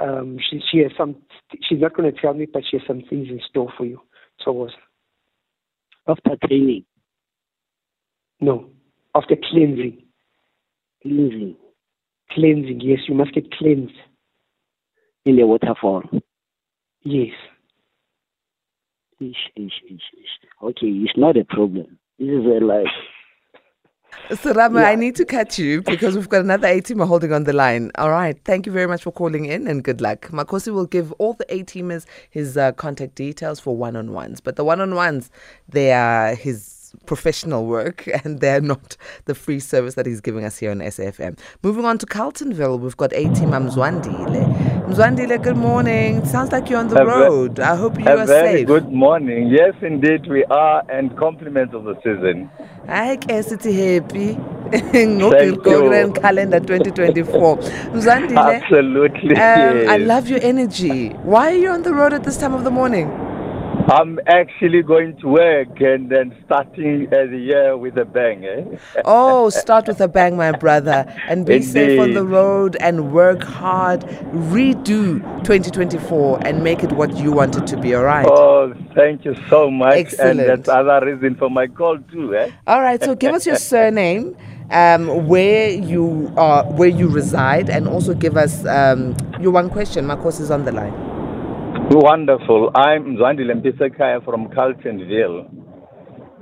um, 0.00 0.38
she, 0.50 0.60
she 0.70 0.78
has 0.78 0.92
some. 0.96 1.16
She's 1.62 1.80
not 1.80 1.94
going 1.94 2.12
to 2.12 2.20
tell 2.20 2.34
me, 2.34 2.46
but 2.52 2.64
she 2.68 2.78
has 2.78 2.86
some 2.86 3.02
things 3.08 3.28
in 3.28 3.40
store 3.48 3.72
for 3.76 3.84
you. 3.86 4.00
So 4.44 4.52
was 4.52 4.72
After 6.06 6.36
training, 6.46 6.84
no 8.40 8.70
after 9.14 9.36
cleansing. 9.36 10.02
cleansing 11.02 11.56
Cleansing, 12.32 12.80
yes, 12.80 13.00
you 13.08 13.14
must 13.14 13.32
get 13.34 13.50
cleansed. 13.52 13.94
in 15.24 15.36
the 15.36 15.46
waterfall. 15.46 16.02
Yes. 17.02 17.32
Ish, 19.20 19.50
ish, 19.56 19.80
ish, 19.88 20.08
ish. 20.18 20.48
Okay, 20.62 20.86
it's 20.86 21.16
not 21.16 21.36
a 21.36 21.44
problem. 21.44 21.98
This 22.18 22.28
is 22.28 22.44
a 22.46 22.64
like 22.64 22.86
Sarama, 24.30 24.84
I 24.84 24.90
Yeah. 24.90 24.96
need 24.96 25.16
to 25.16 25.24
catch 25.24 25.58
you 25.58 25.82
because 25.82 26.14
we've 26.14 26.28
got 26.28 26.42
another 26.42 26.68
A 26.68 26.80
teamer 26.80 27.06
holding 27.06 27.32
on 27.32 27.44
the 27.44 27.52
line. 27.52 27.90
All 27.96 28.10
right. 28.10 28.38
Thank 28.44 28.64
you 28.66 28.72
very 28.72 28.86
much 28.86 29.02
for 29.02 29.10
calling 29.12 29.44
in 29.46 29.66
and 29.66 29.82
good 29.82 30.00
luck. 30.00 30.28
Makosi 30.28 30.72
will 30.72 30.86
give 30.86 31.12
all 31.12 31.34
the 31.34 31.52
A 31.52 31.62
teamers 31.64 32.06
his 32.30 32.56
uh, 32.56 32.72
contact 32.72 33.16
details 33.16 33.58
for 33.60 33.76
one 33.76 33.96
on 33.96 34.12
ones. 34.12 34.40
But 34.40 34.56
the 34.56 34.64
one 34.64 34.80
on 34.80 34.94
ones, 34.94 35.30
they 35.68 35.92
are 35.92 36.34
his 36.34 36.83
professional 37.06 37.66
work 37.66 38.08
and 38.24 38.40
they're 38.40 38.60
not 38.60 38.96
the 39.26 39.34
free 39.34 39.60
service 39.60 39.94
that 39.94 40.06
he's 40.06 40.20
giving 40.20 40.44
us 40.44 40.58
here 40.58 40.70
on 40.70 40.78
SAFM. 40.78 41.38
Moving 41.62 41.84
on 41.84 41.98
to 41.98 42.06
Carltonville, 42.06 42.78
we've 42.80 42.96
got 42.96 43.12
A 43.12 43.24
Team 43.34 43.50
Mzwandile. 43.50 44.86
Mzwandile, 44.88 45.42
good 45.42 45.56
morning. 45.56 46.24
Sounds 46.24 46.52
like 46.52 46.68
you're 46.70 46.78
on 46.78 46.88
the 46.88 47.00
A 47.00 47.04
ve- 47.04 47.10
road. 47.10 47.60
I 47.60 47.76
hope 47.76 47.98
you 47.98 48.06
A 48.06 48.16
are 48.18 48.26
very 48.26 48.58
safe. 48.58 48.66
good 48.66 48.92
morning. 48.92 49.48
Yes, 49.48 49.74
indeed, 49.82 50.26
we 50.28 50.44
are, 50.46 50.82
and 50.90 51.16
compliments 51.16 51.74
of 51.74 51.84
the 51.84 51.94
season. 52.04 52.50
Hayi 52.88 53.16
ke 53.16 53.36
sithi 53.50 53.72
happy 53.80 54.36
ngogregorian 54.92 56.12
calendar 56.20 56.60
2024 56.60 57.58
mzwandile 57.94 58.38
Absolutely. 58.62 59.36
um, 59.36 59.88
i 59.88 59.96
love 59.98 60.28
your 60.28 60.40
energy 60.42 61.08
why 61.24 61.50
are 61.52 61.56
you 61.64 61.70
on 61.70 61.82
the 61.82 61.92
road 61.94 62.12
at 62.12 62.24
this 62.24 62.36
time 62.38 62.54
of 62.54 62.64
the 62.64 62.70
morning 62.70 63.08
I'm 63.86 64.18
actually 64.26 64.82
going 64.82 65.16
to 65.18 65.28
work 65.28 65.78
and 65.80 66.08
then 66.10 66.34
starting 66.46 67.06
uh, 67.08 67.26
the 67.26 67.36
year 67.36 67.76
with 67.76 67.98
a 67.98 68.06
bang. 68.06 68.44
Eh? 68.44 68.78
oh 69.04 69.50
start 69.50 69.86
with 69.86 70.00
a 70.00 70.08
bang 70.08 70.36
my 70.38 70.52
brother 70.52 71.04
and 71.28 71.44
be 71.44 71.60
safe 71.60 72.00
on 72.00 72.14
the 72.14 72.24
road 72.24 72.76
and 72.80 73.12
work 73.12 73.42
hard 73.42 74.00
redo 74.32 75.20
2024 75.44 76.46
and 76.46 76.64
make 76.64 76.82
it 76.82 76.92
what 76.92 77.14
you 77.18 77.30
want 77.30 77.56
it 77.56 77.66
to 77.66 77.76
be 77.76 77.94
all 77.94 78.04
right 78.04 78.26
Oh, 78.26 78.72
thank 78.94 79.24
you 79.26 79.36
so 79.50 79.70
much. 79.70 79.96
Excellent. 79.96 80.40
And 80.40 80.48
that's 80.48 80.68
other 80.68 81.04
reason 81.04 81.34
for 81.34 81.50
my 81.50 81.66
call 81.66 81.98
too. 81.98 82.34
Eh? 82.34 82.50
all 82.66 82.80
right 82.80 83.02
so 83.02 83.14
give 83.14 83.34
us 83.34 83.44
your 83.44 83.56
surname 83.72 84.34
um, 84.70 85.28
where 85.28 85.68
you 85.68 86.32
are 86.38 86.64
where 86.64 86.88
you 86.88 87.06
reside 87.08 87.68
and 87.68 87.86
also 87.86 88.14
give 88.14 88.38
us 88.38 88.64
um, 88.64 89.14
your 89.40 89.52
one 89.52 89.68
question 89.68 90.06
my 90.06 90.16
course 90.16 90.40
is 90.40 90.50
on 90.50 90.64
the 90.64 90.72
line 90.72 91.03
Wonderful. 91.90 92.70
I'm 92.74 93.16
Zwandile 93.16 93.60
Mpisekaya 93.60 94.24
from 94.24 94.48
Carltonville. 94.48 95.50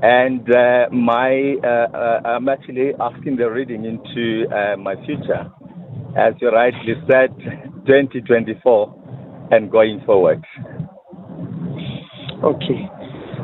And 0.01 0.49
uh, 0.55 0.89
my, 0.93 1.57
uh, 1.65 1.97
uh, 1.97 2.21
I'm 2.25 2.49
actually 2.49 2.93
asking 3.01 3.37
the 3.37 3.51
reading 3.51 3.85
into 3.85 4.47
uh, 4.55 4.77
my 4.77 4.95
future. 5.05 5.51
As 6.17 6.35
you 6.41 6.51
rightly 6.51 6.95
said, 7.11 7.37
2024 7.87 9.49
and 9.51 9.71
going 9.71 10.01
forward. 10.07 10.45
Okay. 12.45 12.89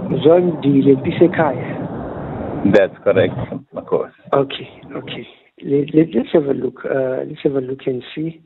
Mzwandile 0.09 1.03
Bisekhaya. 1.03 1.89
That's 2.75 2.97
correct, 3.03 3.35
of 3.75 3.87
course. 3.87 4.13
Okay, 4.33 4.69
okay. 4.95 5.27
Let, 5.63 5.95
let, 5.95 6.15
let's 6.15 6.29
have 6.33 6.45
a 6.45 6.55
look. 6.55 6.85
Uh, 6.85 7.25
let's 7.27 7.43
have 7.43 7.55
a 7.55 7.61
look 7.61 7.81
and 7.87 8.03
see. 8.15 8.41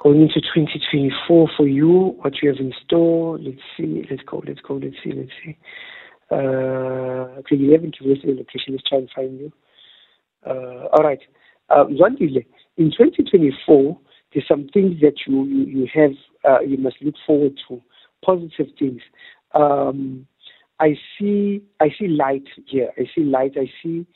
Going 0.00 0.22
into 0.22 0.40
2024 0.40 1.50
for 1.56 1.66
you, 1.66 2.16
what 2.20 2.34
you 2.40 2.50
have 2.50 2.58
in 2.58 2.72
store. 2.84 3.36
Let's 3.38 3.58
see. 3.76 4.06
Let's 4.08 4.22
go. 4.22 4.42
Let's 4.46 4.60
go. 4.60 4.74
Let's 4.74 4.94
see. 5.02 5.12
Let's 5.12 5.30
see. 5.44 5.58
Uh, 6.30 7.40
okay, 7.40 7.56
you 7.56 7.72
haven't 7.72 7.98
given 7.98 8.16
the 8.22 8.32
location. 8.34 8.74
Let's 8.74 8.84
try 8.88 8.98
and 8.98 9.10
find 9.14 9.40
you. 9.40 9.52
Uh, 10.46 10.86
all 10.92 11.02
right. 11.02 11.20
Uh, 11.70 11.84
Zwandile, 11.86 12.44
in 12.76 12.90
2024, 12.90 13.98
there's 14.32 14.46
some 14.46 14.68
things 14.72 15.00
that 15.00 15.14
you 15.26 15.44
you, 15.44 15.64
you 15.64 15.88
have 15.94 16.12
uh, 16.48 16.60
you 16.60 16.76
must 16.78 16.96
look 17.02 17.14
forward 17.26 17.58
to, 17.68 17.82
positive 18.24 18.66
things. 18.78 19.00
Um, 19.54 20.26
I 20.80 20.94
see 21.18 21.62
I 21.80 21.88
see 21.98 22.08
light 22.08 22.46
here. 22.66 22.90
I 22.96 23.04
see 23.14 23.22
light. 23.22 23.52
I 23.56 23.70
see 23.82 24.06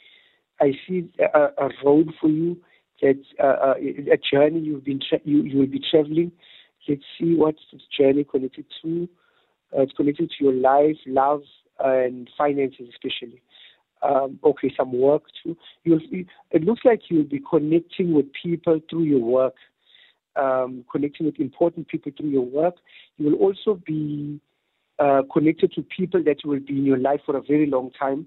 I 0.61 0.73
see 0.87 1.09
a, 1.35 1.49
a 1.59 1.71
road 1.85 2.13
for 2.21 2.29
you. 2.29 2.57
That 3.03 3.21
uh, 3.43 3.47
uh, 3.47 3.75
a 3.79 4.17
journey 4.17 4.61
you've 4.61 4.85
been 4.85 5.01
tra- 5.07 5.21
you 5.25 5.43
you 5.43 5.59
will 5.59 5.67
be 5.67 5.83
traveling. 5.91 6.33
Let's 6.89 7.03
see 7.19 7.35
what 7.35 7.57
this 7.73 7.83
journey 7.99 8.25
connected 8.25 8.65
to. 8.83 9.09
Uh, 9.77 9.83
it's 9.83 9.93
connected 9.93 10.31
to 10.31 10.45
your 10.45 10.55
life, 10.55 10.97
love, 11.07 11.43
and 11.79 12.29
finances, 12.37 12.89
especially. 12.91 13.43
Um, 14.03 14.39
okay, 14.43 14.73
some 14.77 14.93
work 14.93 15.23
too. 15.43 15.57
You'll, 15.85 16.01
it 16.51 16.65
looks 16.65 16.81
like 16.85 17.03
you'll 17.09 17.25
be 17.25 17.41
connecting 17.49 18.13
with 18.13 18.27
people 18.43 18.81
through 18.91 19.05
your 19.05 19.21
work, 19.21 19.55
um, 20.35 20.85
connecting 20.91 21.27
with 21.27 21.39
important 21.39 21.87
people 21.87 22.11
through 22.17 22.31
your 22.31 22.45
work. 22.45 22.75
You 23.17 23.27
will 23.27 23.39
also 23.39 23.81
be 23.87 24.41
uh, 24.99 25.23
connected 25.33 25.73
to 25.75 25.83
people 25.83 26.23
that 26.25 26.39
will 26.45 26.61
be 26.61 26.79
in 26.79 26.85
your 26.85 26.99
life 26.99 27.21
for 27.25 27.37
a 27.37 27.43
very 27.43 27.67
long 27.67 27.93
time, 27.93 28.27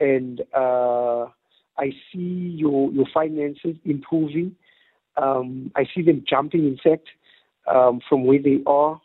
and 0.00 0.40
uh, 0.52 1.26
I 1.78 1.90
see 2.12 2.54
your 2.56 2.90
your 2.92 3.06
finances 3.12 3.76
improving. 3.84 4.56
Um, 5.16 5.72
I 5.74 5.84
see 5.94 6.02
them 6.02 6.24
jumping, 6.28 6.66
in 6.66 6.78
fact, 6.82 7.08
um, 7.66 8.00
from 8.08 8.24
where 8.24 8.42
they 8.42 8.62
are. 8.66 9.00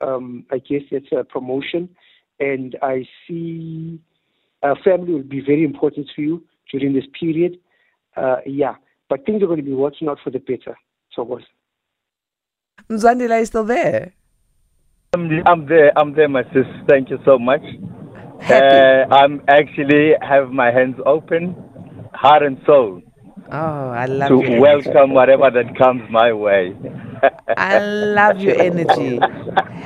Um, 0.00 0.44
I 0.50 0.58
guess 0.58 0.82
that's 0.90 1.12
a 1.12 1.24
promotion, 1.24 1.88
and 2.38 2.76
I 2.82 3.06
see 3.26 4.00
uh, 4.62 4.74
family 4.84 5.12
will 5.12 5.22
be 5.22 5.40
very 5.40 5.64
important 5.64 6.08
to 6.16 6.22
you 6.22 6.44
during 6.70 6.94
this 6.94 7.04
period. 7.18 7.58
Uh, 8.16 8.36
yeah, 8.46 8.74
but 9.08 9.24
things 9.26 9.42
are 9.42 9.46
going 9.46 9.58
to 9.58 9.64
be 9.64 9.72
working 9.72 10.08
out 10.08 10.18
for 10.22 10.30
the 10.30 10.38
better. 10.38 10.76
So 11.14 11.22
what? 11.22 11.42
Mzwandile, 12.88 13.30
are 13.30 13.38
you 13.40 13.46
still 13.46 13.64
there? 13.64 14.12
I'm, 15.12 15.28
I'm 15.46 15.66
there. 15.66 15.92
I'm 15.98 16.14
there, 16.14 16.28
my 16.28 16.44
sis. 16.52 16.64
Thank 16.88 17.10
you 17.10 17.18
so 17.24 17.38
much. 17.38 17.62
Happy. 18.40 18.76
Uh, 18.76 19.14
I'm 19.14 19.42
actually 19.48 20.12
have 20.22 20.50
my 20.50 20.70
hands 20.70 20.96
open, 21.04 21.54
heart 22.20 22.42
and 22.42 22.58
soul, 22.66 23.00
oh, 23.50 23.90
I 23.90 24.04
love 24.06 24.28
to 24.28 24.34
your 24.42 24.44
energy. 24.44 24.60
welcome 24.60 25.14
whatever 25.14 25.50
that 25.50 25.74
comes 25.78 26.02
my 26.10 26.32
way. 26.32 26.76
I 27.56 27.78
love 27.78 28.38
your 28.40 28.60
energy. 28.60 29.20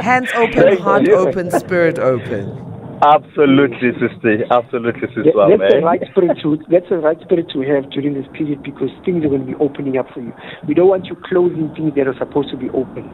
Hands 0.02 0.28
open, 0.34 0.66
Thank 0.66 0.80
heart 0.80 1.02
you. 1.02 1.14
open, 1.16 1.50
spirit 1.52 1.98
open. 2.00 2.98
Absolutely, 3.04 3.92
sister. 4.00 4.44
Absolutely, 4.50 5.08
sister. 5.14 5.22
That- 5.24 5.58
that's 5.58 5.72
the 5.72 5.80
right 5.84 6.00
spirit 6.10 6.38
to 6.42 6.58
that's 6.68 6.88
the 6.90 6.98
right 6.98 7.20
spirit 7.22 7.46
to 7.52 7.60
have 7.62 7.90
during 7.90 8.14
this 8.14 8.26
period 8.32 8.62
because 8.64 8.90
things 9.04 9.24
are 9.24 9.28
going 9.28 9.46
to 9.46 9.52
be 9.52 9.58
opening 9.60 9.96
up 9.98 10.06
for 10.12 10.20
you. 10.20 10.32
We 10.66 10.74
don't 10.74 10.88
want 10.88 11.06
you 11.06 11.16
closing 11.28 11.70
things 11.76 11.94
that 11.94 12.08
are 12.08 12.18
supposed 12.18 12.50
to 12.50 12.56
be 12.56 12.68
open. 12.70 13.10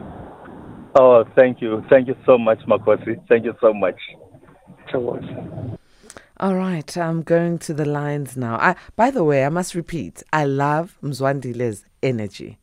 Oh, 0.99 1.23
thank 1.37 1.61
you. 1.61 1.83
Thank 1.89 2.07
you 2.07 2.15
so 2.25 2.37
much, 2.37 2.59
Makosi. 2.67 3.21
Thank 3.29 3.45
you 3.45 3.53
so 3.61 3.73
much. 3.73 3.95
So 4.91 4.99
what? 4.99 5.80
All 6.41 6.55
right, 6.55 6.97
I'm 6.97 7.21
going 7.21 7.59
to 7.59 7.73
the 7.75 7.85
lines 7.85 8.35
now. 8.35 8.55
I, 8.55 8.75
by 8.95 9.11
the 9.11 9.23
way, 9.23 9.45
I 9.45 9.49
must 9.49 9.75
repeat, 9.75 10.23
I 10.33 10.45
love 10.45 10.97
Mzwandile's 11.03 11.85
energy. 12.01 12.57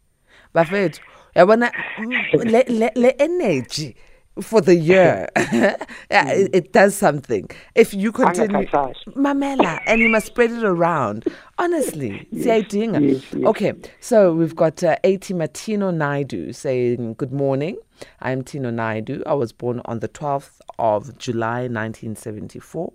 Bafethu, 0.53 0.99
yabona 1.37 1.71
mm, 1.97 2.45
le, 2.45 2.65
le, 2.75 2.91
le 2.97 3.13
energy 3.21 3.95
for 4.41 4.61
the 4.61 4.75
year. 4.75 5.29
yeah, 5.37 5.77
it, 6.11 6.51
it 6.53 6.73
does 6.73 6.97
something. 6.97 7.49
If 7.77 7.95
you 7.95 8.11
continue 8.11 8.67
Mamela 8.67 9.81
and 9.87 10.01
you 10.01 10.09
must 10.09 10.27
spread 10.27 10.51
it 10.51 10.65
around. 10.65 11.27
Honestly, 11.59 12.27
siyayidinga. 12.35 13.01
yes, 13.01 13.23
yes. 13.33 13.47
Okay, 13.47 13.75
so 14.01 14.33
we've 14.35 14.57
got 14.57 14.83
uh, 14.83 14.97
A.T. 15.05 15.33
Matino 15.35 15.95
Naidu 15.95 16.53
saying, 16.53 17.15
Good 17.15 17.33
morning. 17.33 17.77
I'm 18.21 18.43
Tino 18.43 18.71
Naidu. 18.71 19.23
I 19.25 19.35
was 19.35 19.53
born 19.53 19.83
on 19.85 20.01
the 20.01 20.09
12th 20.09 20.61
of 20.81 21.17
July 21.19 21.69
1974. 21.69 22.93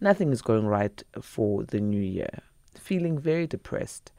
Nothing 0.00 0.32
is 0.32 0.42
going 0.42 0.66
right 0.66 1.02
for 1.20 1.64
the 1.64 1.80
new 1.80 2.00
year. 2.00 2.30
Feeling 2.74 3.18
very 3.18 3.46
depressed. 3.46 4.12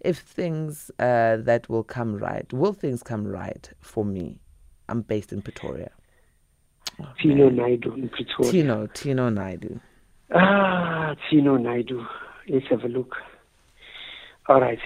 If 0.00 0.18
things 0.18 0.90
uh, 0.98 1.38
that 1.38 1.68
will 1.68 1.82
come 1.82 2.16
right, 2.16 2.50
will 2.52 2.72
things 2.72 3.02
come 3.02 3.26
right 3.26 3.70
for 3.80 4.04
me? 4.04 4.38
I'm 4.88 5.02
based 5.02 5.32
in 5.32 5.42
Pretoria. 5.42 5.90
Tino 7.20 7.48
Naidu 7.48 7.94
in 7.94 8.08
Pretoria. 8.08 8.52
Tino, 8.52 8.86
Tino 8.86 9.28
Naidu. 9.28 9.80
Ah, 10.34 11.14
Tino 11.28 11.56
Naidu. 11.56 12.04
Let's 12.48 12.66
have 12.70 12.84
a 12.84 12.88
look. 12.88 13.16
All 14.48 14.60
right. 14.60 14.78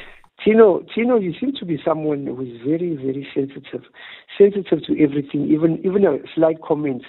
Tino, 0.45 0.85
Tino, 0.95 1.19
you 1.19 1.35
seem 1.41 1.53
to 1.59 1.64
be 1.64 1.81
someone 1.85 2.27
who 2.27 2.41
is 2.43 2.61
very, 2.64 2.95
very 2.95 3.27
sensitive, 3.35 3.83
sensitive 4.38 4.85
to 4.87 5.03
everything. 5.03 5.51
Even 5.51 5.79
even 5.85 6.05
a 6.07 6.19
slight 6.35 6.62
comment, 6.62 7.03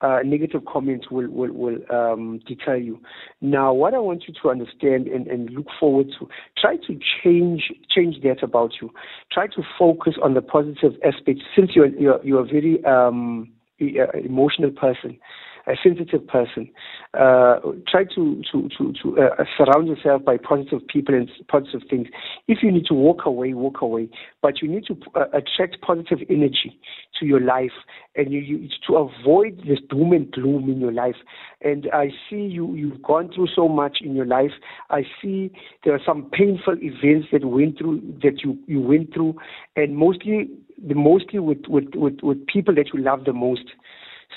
uh, 0.00 0.18
negative 0.24 0.62
comments 0.70 1.10
will 1.10 1.28
will 1.30 1.52
will 1.52 1.78
um, 1.90 2.40
deter 2.46 2.76
you. 2.76 3.00
Now, 3.40 3.72
what 3.72 3.94
I 3.94 3.98
want 3.98 4.24
you 4.28 4.34
to 4.42 4.50
understand 4.50 5.06
and, 5.08 5.26
and 5.26 5.50
look 5.50 5.66
forward 5.80 6.08
to, 6.18 6.28
try 6.58 6.76
to 6.76 6.98
change 7.22 7.72
change 7.94 8.16
that 8.22 8.42
about 8.42 8.72
you. 8.80 8.90
Try 9.32 9.46
to 9.48 9.62
focus 9.78 10.14
on 10.22 10.34
the 10.34 10.42
positive 10.42 10.92
aspects. 11.04 11.42
Since 11.54 11.70
you're 11.74 11.88
you're, 11.88 12.20
you're 12.24 12.40
a 12.40 12.44
very 12.44 12.84
um, 12.84 13.52
uh, 13.80 14.18
emotional 14.18 14.70
person, 14.70 15.18
a 15.66 15.74
sensitive 15.82 16.26
person. 16.26 16.70
Uh, 17.14 17.58
try 17.88 18.04
to 18.14 18.42
to 18.52 18.68
to, 18.76 18.92
to 19.02 19.20
uh, 19.20 19.44
surround 19.56 19.88
yourself 19.88 20.24
by 20.24 20.36
positive 20.36 20.86
people 20.86 21.14
and 21.14 21.30
positive 21.48 21.82
things. 21.88 22.08
If 22.46 22.58
you 22.62 22.70
need 22.70 22.86
to 22.86 22.94
walk 22.94 23.26
away, 23.26 23.54
walk 23.54 23.80
away. 23.80 24.08
But 24.42 24.62
you 24.62 24.68
need 24.68 24.84
to 24.86 24.96
uh, 25.14 25.24
attract 25.32 25.80
positive 25.80 26.18
energy 26.28 26.78
to 27.18 27.26
your 27.26 27.40
life, 27.40 27.72
and 28.14 28.32
you, 28.32 28.40
you 28.40 28.68
to 28.86 28.96
avoid 28.96 29.62
this 29.66 29.78
doom 29.90 30.12
and 30.12 30.30
gloom 30.30 30.68
in 30.70 30.80
your 30.80 30.92
life. 30.92 31.16
And 31.62 31.88
I 31.92 32.10
see 32.28 32.42
you 32.42 32.74
you've 32.74 33.02
gone 33.02 33.30
through 33.34 33.48
so 33.54 33.68
much 33.68 33.98
in 34.00 34.14
your 34.14 34.26
life. 34.26 34.52
I 34.90 35.02
see 35.22 35.50
there 35.84 35.94
are 35.94 36.00
some 36.04 36.30
painful 36.30 36.76
events 36.80 37.28
that 37.32 37.44
went 37.44 37.78
through 37.78 38.00
that 38.22 38.42
you 38.44 38.58
you 38.66 38.80
went 38.80 39.12
through, 39.14 39.36
and 39.74 39.96
mostly 39.96 40.50
the 40.86 40.94
mostly 40.94 41.38
with 41.38 41.66
with 41.68 41.94
with, 41.94 42.20
with 42.22 42.46
people 42.46 42.74
that 42.74 42.92
you 42.92 43.00
love 43.00 43.24
the 43.24 43.32
most. 43.32 43.64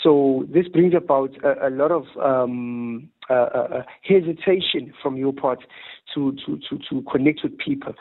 So 0.03 0.45
this 0.53 0.67
brings 0.67 0.93
about 0.93 1.31
a, 1.43 1.67
a 1.67 1.69
lot 1.69 1.91
of 1.91 2.05
um, 2.23 3.09
uh, 3.29 3.33
uh, 3.33 3.83
hesitation 4.03 4.93
from 5.01 5.17
your 5.17 5.33
part 5.33 5.59
to, 6.13 6.35
to, 6.45 6.59
to, 6.69 6.79
to 6.89 7.01
connect 7.12 7.41
with 7.43 7.57
people. 7.57 7.93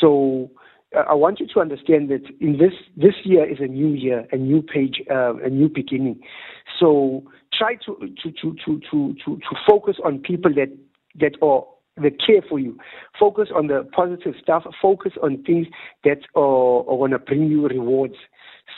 So 0.00 0.50
I 0.94 1.14
want 1.14 1.40
you 1.40 1.46
to 1.54 1.60
understand 1.60 2.08
that 2.10 2.22
in 2.40 2.58
this 2.58 2.72
this 2.96 3.14
year 3.24 3.50
is 3.50 3.58
a 3.60 3.66
new 3.66 3.88
year, 3.88 4.26
a 4.32 4.36
new 4.36 4.62
page, 4.62 5.02
uh, 5.10 5.36
a 5.36 5.48
new 5.48 5.68
beginning. 5.68 6.20
So 6.78 7.24
try 7.52 7.76
to 7.86 7.96
to 8.22 8.30
to 8.30 8.56
to 8.64 8.80
to 8.90 9.14
to, 9.24 9.36
to 9.36 9.56
focus 9.68 9.96
on 10.04 10.18
people 10.18 10.52
that 10.54 10.76
that 11.18 11.36
are 11.42 11.64
that 11.96 12.24
care 12.24 12.42
for 12.48 12.58
you. 12.58 12.78
Focus 13.18 13.48
on 13.54 13.68
the 13.68 13.88
positive 13.94 14.34
stuff. 14.42 14.64
Focus 14.80 15.12
on 15.22 15.42
things 15.44 15.66
that 16.04 16.18
are, 16.34 16.80
are 16.80 16.98
going 16.98 17.12
to 17.12 17.18
bring 17.18 17.44
you 17.44 17.66
rewards. 17.68 18.16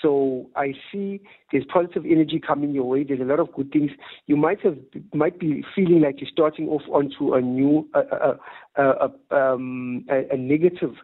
So 0.03 0.51
I 0.57 0.75
see 0.93 1.21
there's 1.53 1.65
positive 1.73 2.05
energy 2.05 2.41
coming 2.45 2.73
your 2.73 2.85
way. 2.85 3.05
There's 3.05 3.21
a 3.21 3.25
lot 3.25 3.41
of 3.41 3.53
good 3.53 3.73
things. 3.73 3.91
You 4.27 4.37
might 4.37 4.61
have 4.63 4.77
might 5.15 5.39
be 5.39 5.65
feeling 5.75 6.01
like 6.03 6.21
you're 6.21 6.31
starting 6.31 6.69
off 6.69 6.83
onto 6.89 7.35
a 7.35 7.41
new 7.41 7.89
uh, 7.95 8.35
uh, 8.79 9.09
uh, 9.31 9.35
um, 9.35 10.05
a, 10.11 10.35
a 10.35 10.37
negative 10.37 10.95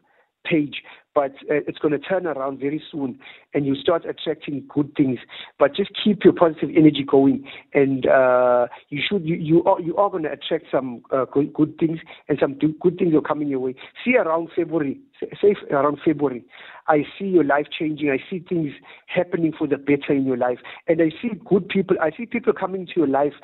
page, 0.44 0.82
but 1.14 1.32
uh, 1.50 1.60
it's 1.66 1.78
going 1.78 1.92
to 1.92 1.98
turn 1.98 2.26
around 2.26 2.58
very 2.58 2.82
soon 2.90 3.18
and 3.54 3.66
you 3.66 3.74
start 3.74 4.04
attracting 4.04 4.64
good 4.68 4.94
things. 4.96 5.18
But 5.58 5.74
just 5.74 5.90
keep 6.02 6.24
your 6.24 6.32
positive 6.32 6.70
energy 6.76 7.04
going, 7.06 7.46
and 7.74 8.06
uh, 8.06 8.66
you 8.88 9.02
should 9.06 9.24
you, 9.26 9.36
you 9.36 9.64
are 9.64 9.80
you 9.80 9.96
are 9.96 10.10
going 10.10 10.22
to 10.24 10.32
attract 10.32 10.66
some 10.70 11.02
uh, 11.12 11.26
good, 11.26 11.52
good 11.52 11.78
things, 11.78 11.98
and 12.28 12.38
some 12.40 12.54
good 12.54 12.98
things 12.98 13.14
are 13.14 13.20
coming 13.20 13.48
your 13.48 13.60
way. 13.60 13.74
See 14.04 14.16
around 14.16 14.48
February, 14.56 15.00
say 15.40 15.54
around 15.70 15.98
February, 16.04 16.44
I 16.88 17.04
see 17.18 17.26
your 17.26 17.44
life 17.44 17.66
changing. 17.78 18.10
I 18.10 18.18
see 18.30 18.44
things 18.48 18.72
happening 19.06 19.52
for 19.56 19.66
the 19.66 19.76
better 19.76 20.12
in 20.12 20.24
your 20.24 20.36
life, 20.36 20.58
and 20.88 21.00
I 21.00 21.10
see 21.20 21.30
good 21.44 21.68
people. 21.68 21.96
I 22.00 22.10
see 22.16 22.26
people 22.26 22.52
coming 22.52 22.86
to 22.86 22.92
your 22.96 23.08
life, 23.08 23.34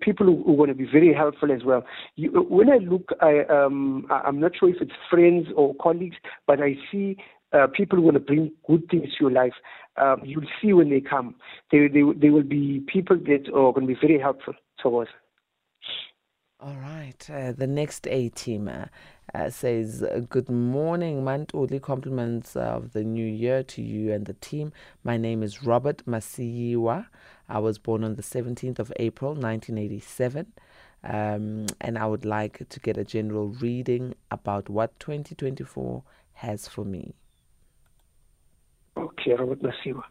people 0.00 0.26
who, 0.26 0.42
who 0.44 0.54
are 0.54 0.56
going 0.56 0.68
to 0.70 0.74
be 0.74 0.88
very 0.90 1.14
helpful 1.14 1.52
as 1.52 1.62
well. 1.64 1.84
You, 2.16 2.30
when 2.48 2.70
I 2.70 2.78
look, 2.78 3.10
I 3.20 3.40
um, 3.50 4.06
I'm 4.10 4.40
not 4.40 4.52
sure 4.58 4.70
if 4.70 4.80
it's 4.80 4.92
friends 5.10 5.46
or 5.54 5.74
colleagues, 5.80 6.16
but 6.46 6.60
I 6.60 6.76
see 6.90 7.16
uh, 7.52 7.66
people 7.68 8.00
want 8.00 8.14
to 8.14 8.20
bring 8.20 8.52
good 8.66 8.88
things 8.90 9.08
to 9.10 9.16
your 9.20 9.30
life. 9.30 9.54
Um, 9.96 10.20
you'll 10.24 10.44
see 10.60 10.72
when 10.72 10.90
they 10.90 11.00
come. 11.00 11.36
They, 11.70 11.88
they, 11.88 12.02
they 12.16 12.30
will 12.30 12.42
be 12.42 12.84
people 12.86 13.16
that 13.16 13.48
are 13.48 13.72
going 13.72 13.86
to 13.86 13.94
be 13.94 13.98
very 14.00 14.20
helpful 14.20 14.54
to 14.82 14.98
us. 14.98 15.08
All 16.58 16.76
right. 16.76 17.28
Uh, 17.30 17.52
the 17.52 17.66
next 17.66 18.06
A 18.08 18.30
team 18.30 18.68
uh, 18.68 18.86
uh 19.34 19.50
says, 19.50 20.02
Good 20.30 20.48
morning, 20.48 21.22
Mantuli. 21.22 21.80
Compliments 21.80 22.56
of 22.56 22.92
the 22.92 23.04
new 23.04 23.26
year 23.26 23.62
to 23.62 23.82
you 23.82 24.12
and 24.12 24.24
the 24.24 24.32
team. 24.34 24.72
My 25.04 25.16
name 25.16 25.42
is 25.42 25.62
Robert 25.62 26.04
Masiyiwa. 26.06 27.06
I 27.48 27.58
was 27.58 27.78
born 27.78 28.04
on 28.04 28.14
the 28.14 28.22
17th 28.22 28.78
of 28.78 28.92
April, 28.96 29.32
1987. 29.32 30.52
Um, 31.04 31.66
and 31.80 31.98
I 31.98 32.06
would 32.06 32.24
like 32.24 32.68
to 32.68 32.80
get 32.80 32.96
a 32.96 33.04
general 33.04 33.48
reading 33.48 34.14
about 34.30 34.68
what 34.68 34.98
2024 34.98 36.02
has 36.36 36.68
for 36.68 36.84
me. 36.84 37.14
Okay, 38.96 39.32
Robert 39.32 39.62
Masiwa. 39.62 40.02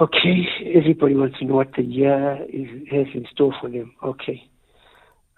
Okay, 0.00 0.46
everybody 0.74 1.14
wants 1.14 1.38
to 1.38 1.46
know 1.46 1.54
what 1.54 1.72
the 1.76 1.82
year 1.82 2.38
is, 2.48 2.68
has 2.90 3.06
in 3.14 3.26
store 3.32 3.54
for 3.60 3.70
them. 3.70 3.94
Okay. 4.04 4.48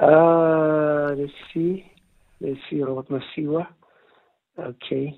Uh, 0.01 1.15
let's 1.15 1.33
see. 1.53 1.91
Let's 2.41 2.59
see, 2.69 2.83
Robert 2.83 3.09
Masiwa. 3.09 3.67
Okay. 4.59 5.15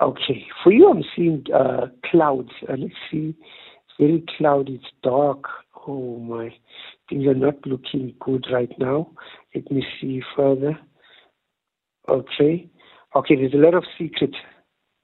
Okay. 0.00 0.46
For 0.62 0.72
you, 0.72 0.90
I'm 0.90 1.02
seeing 1.16 1.44
uh, 1.54 1.86
clouds. 2.10 2.50
Uh, 2.68 2.74
let's 2.78 2.94
see. 3.10 3.34
It's 3.34 3.96
very 3.98 4.24
cloudy. 4.36 4.74
It's 4.74 4.92
dark. 5.02 5.44
Oh, 5.86 6.18
my. 6.18 6.54
Things 7.08 7.26
are 7.26 7.34
not 7.34 7.66
looking 7.66 8.14
good 8.20 8.46
right 8.52 8.72
now. 8.78 9.10
Let 9.54 9.70
me 9.70 9.84
see 10.00 10.22
further. 10.36 10.78
Okay. 12.08 12.68
Okay, 13.14 13.36
there's 13.36 13.54
a 13.54 13.58
lot 13.58 13.74
of 13.74 13.84
secret. 13.98 14.34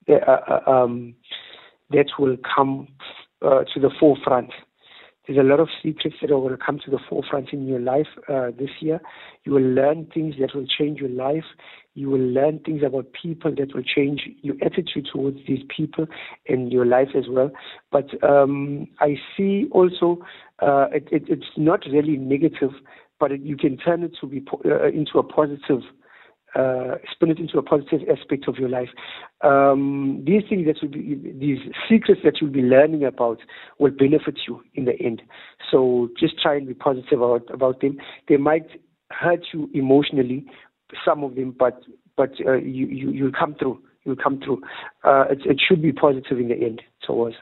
Uh, 0.08 0.14
uh 0.14 0.70
um, 0.70 1.14
that 1.90 2.06
will 2.18 2.36
come 2.54 2.88
uh, 3.42 3.64
to 3.74 3.80
the 3.80 3.90
forefront. 3.98 4.50
There's 5.26 5.38
a 5.38 5.42
lot 5.42 5.60
of 5.60 5.68
secrets 5.82 6.16
that 6.22 6.30
are 6.30 6.40
going 6.40 6.56
to 6.56 6.64
come 6.64 6.80
to 6.86 6.90
the 6.90 6.98
forefront 7.08 7.52
in 7.52 7.66
your 7.66 7.80
life 7.80 8.06
uh, 8.30 8.50
this 8.58 8.70
year. 8.80 8.98
You 9.44 9.52
will 9.52 9.62
learn 9.62 10.06
things 10.12 10.36
that 10.40 10.54
will 10.54 10.66
change 10.66 11.00
your 11.00 11.10
life. 11.10 11.44
You 11.94 12.08
will 12.08 12.20
learn 12.20 12.60
things 12.60 12.82
about 12.82 13.12
people 13.12 13.54
that 13.58 13.74
will 13.74 13.82
change 13.82 14.22
your 14.40 14.54
attitude 14.62 15.08
towards 15.12 15.38
these 15.46 15.62
people 15.74 16.06
and 16.48 16.72
your 16.72 16.86
life 16.86 17.08
as 17.14 17.24
well. 17.28 17.50
But 17.92 18.06
um, 18.26 18.86
I 19.00 19.16
see 19.36 19.66
also 19.70 20.24
uh, 20.60 20.86
it, 20.92 21.08
it, 21.12 21.24
it's 21.28 21.52
not 21.58 21.80
really 21.92 22.16
negative, 22.16 22.70
but 23.20 23.30
it, 23.30 23.42
you 23.42 23.56
can 23.58 23.76
turn 23.76 24.04
it 24.04 24.12
to 24.22 24.26
be 24.26 24.40
po- 24.40 24.62
uh, 24.64 24.88
into 24.88 25.18
a 25.18 25.22
positive 25.22 25.82
uh, 26.54 26.96
spin 27.10 27.30
it 27.30 27.38
into 27.38 27.58
a 27.58 27.62
positive 27.62 28.00
aspect 28.08 28.48
of 28.48 28.56
your 28.56 28.68
life. 28.68 28.88
Um, 29.42 30.22
these 30.26 30.42
things 30.48 30.66
that 30.66 30.76
will 30.82 30.90
be, 30.90 31.34
these 31.38 31.58
secrets 31.88 32.22
that 32.24 32.40
you'll 32.40 32.50
be 32.50 32.62
learning 32.62 33.04
about 33.04 33.38
will 33.78 33.90
benefit 33.92 34.38
you 34.46 34.62
in 34.74 34.84
the 34.84 34.98
end. 35.00 35.22
So 35.70 36.08
just 36.18 36.40
try 36.40 36.56
and 36.56 36.66
be 36.66 36.74
positive 36.74 37.20
about, 37.20 37.48
about 37.52 37.80
them. 37.80 37.98
They 38.28 38.36
might 38.36 38.66
hurt 39.10 39.46
you 39.52 39.70
emotionally, 39.74 40.46
some 41.04 41.24
of 41.24 41.34
them, 41.34 41.54
but 41.58 41.82
but 42.16 42.32
uh, 42.44 42.54
you, 42.54 42.86
you 42.86 43.10
you'll 43.10 43.32
come 43.32 43.54
through. 43.54 43.80
You'll 44.04 44.16
come 44.16 44.40
through. 44.40 44.62
Uh, 45.04 45.24
it, 45.30 45.40
it 45.44 45.60
should 45.66 45.82
be 45.82 45.92
positive 45.92 46.38
in 46.38 46.48
the 46.48 46.54
end 46.54 46.82
towards. 47.06 47.36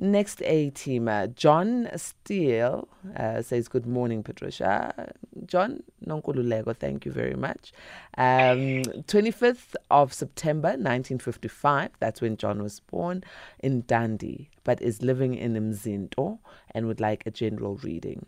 Next 0.00 0.42
A 0.42 0.70
team, 0.70 1.06
uh, 1.06 1.26
John 1.28 1.88
Steele 1.96 2.88
uh, 3.16 3.42
says, 3.42 3.68
Good 3.68 3.86
morning, 3.86 4.22
Patricia. 4.22 5.12
John 5.44 5.82
Nonkululeko, 6.06 6.74
thank 6.76 7.04
you 7.04 7.12
very 7.12 7.34
much. 7.34 7.72
Um, 8.16 8.82
25th 9.06 9.74
of 9.90 10.12
September 10.12 10.68
1955, 10.68 11.90
that's 12.00 12.20
when 12.22 12.36
John 12.38 12.62
was 12.62 12.80
born 12.80 13.22
in 13.58 13.82
Dundee, 13.82 14.48
but 14.64 14.80
is 14.80 15.02
living 15.02 15.34
in 15.34 15.54
Mzinto 15.54 16.38
and 16.70 16.86
would 16.86 17.00
like 17.00 17.26
a 17.26 17.30
general 17.30 17.76
reading. 17.76 18.24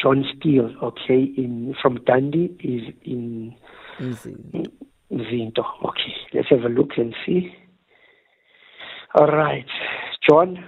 John 0.00 0.24
Steele, 0.36 0.72
okay, 0.82 1.24
in 1.36 1.74
from 1.82 1.98
Dundee 2.04 2.56
is 2.60 2.94
in 3.02 3.56
Mzinto. 4.00 4.70
Mzinto. 5.12 5.64
Okay, 5.84 6.14
let's 6.32 6.48
have 6.50 6.62
a 6.62 6.68
look 6.68 6.90
and 6.96 7.14
see. 7.26 7.52
All 9.14 9.26
right. 9.26 9.66
John, 10.28 10.62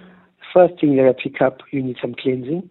first 0.54 0.80
thing 0.80 0.96
that 0.96 1.06
I 1.06 1.22
pick 1.22 1.42
up, 1.42 1.60
you 1.70 1.82
need 1.82 1.96
some 2.00 2.14
cleansing. 2.14 2.70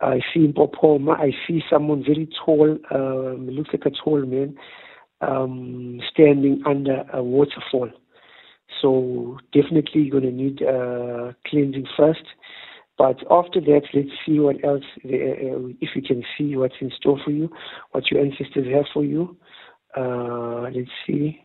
I 0.00 0.20
see 0.32 0.44
in 0.44 0.52
Popoma, 0.52 1.18
I 1.18 1.32
see 1.46 1.62
someone 1.70 2.04
very 2.04 2.28
tall, 2.44 2.78
um, 2.94 3.48
looks 3.48 3.70
like 3.72 3.86
a 3.86 3.90
tall 3.90 4.24
man, 4.24 4.56
um, 5.20 6.00
standing 6.10 6.62
under 6.66 7.04
a 7.12 7.22
waterfall. 7.22 7.90
So 8.80 9.38
definitely 9.52 10.02
you're 10.02 10.20
going 10.20 10.30
to 10.30 10.42
need 10.42 10.62
uh, 10.62 11.32
cleansing 11.46 11.86
first. 11.96 12.24
But 12.98 13.18
after 13.30 13.60
that, 13.60 13.82
let's 13.94 14.10
see 14.26 14.38
what 14.38 14.62
else, 14.64 14.84
uh, 15.04 15.08
uh, 15.08 15.72
if 15.80 15.90
you 15.96 16.02
can 16.02 16.22
see 16.36 16.56
what's 16.56 16.74
in 16.80 16.90
store 16.96 17.18
for 17.24 17.30
you, 17.30 17.48
what 17.92 18.10
your 18.10 18.20
ancestors 18.20 18.66
have 18.74 18.86
for 18.92 19.04
you. 19.04 19.36
Uh, 19.96 20.68
let's 20.74 20.90
see. 21.06 21.40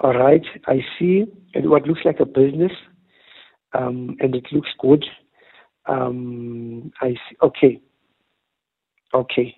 All 0.00 0.14
right, 0.14 0.44
I 0.66 0.80
see 0.98 1.24
what 1.54 1.86
looks 1.86 2.00
like 2.04 2.18
a 2.20 2.26
business 2.26 2.72
um, 3.74 4.16
and 4.20 4.34
it 4.34 4.46
looks 4.52 4.70
good. 4.78 5.04
Um, 5.86 6.92
I 7.00 7.10
see. 7.10 7.36
Okay. 7.42 7.80
Okay. 9.12 9.56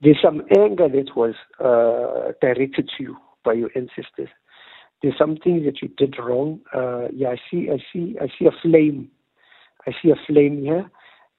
There's 0.00 0.20
some 0.20 0.42
anger 0.56 0.88
that 0.88 1.16
was 1.16 1.34
uh, 1.60 2.32
directed 2.40 2.90
to 2.96 3.02
you 3.02 3.16
by 3.44 3.52
your 3.52 3.70
ancestors. 3.76 4.28
There's 5.02 5.18
something 5.18 5.64
that 5.64 5.82
you 5.82 5.88
did 5.96 6.16
wrong. 6.18 6.60
Uh, 6.74 7.08
yeah, 7.12 7.28
I 7.28 7.36
see. 7.50 7.68
I 7.70 7.78
see. 7.92 8.16
I 8.20 8.26
see 8.38 8.46
a 8.46 8.52
flame. 8.62 9.10
I 9.86 9.92
see 10.02 10.10
a 10.10 10.16
flame 10.26 10.62
here. 10.62 10.90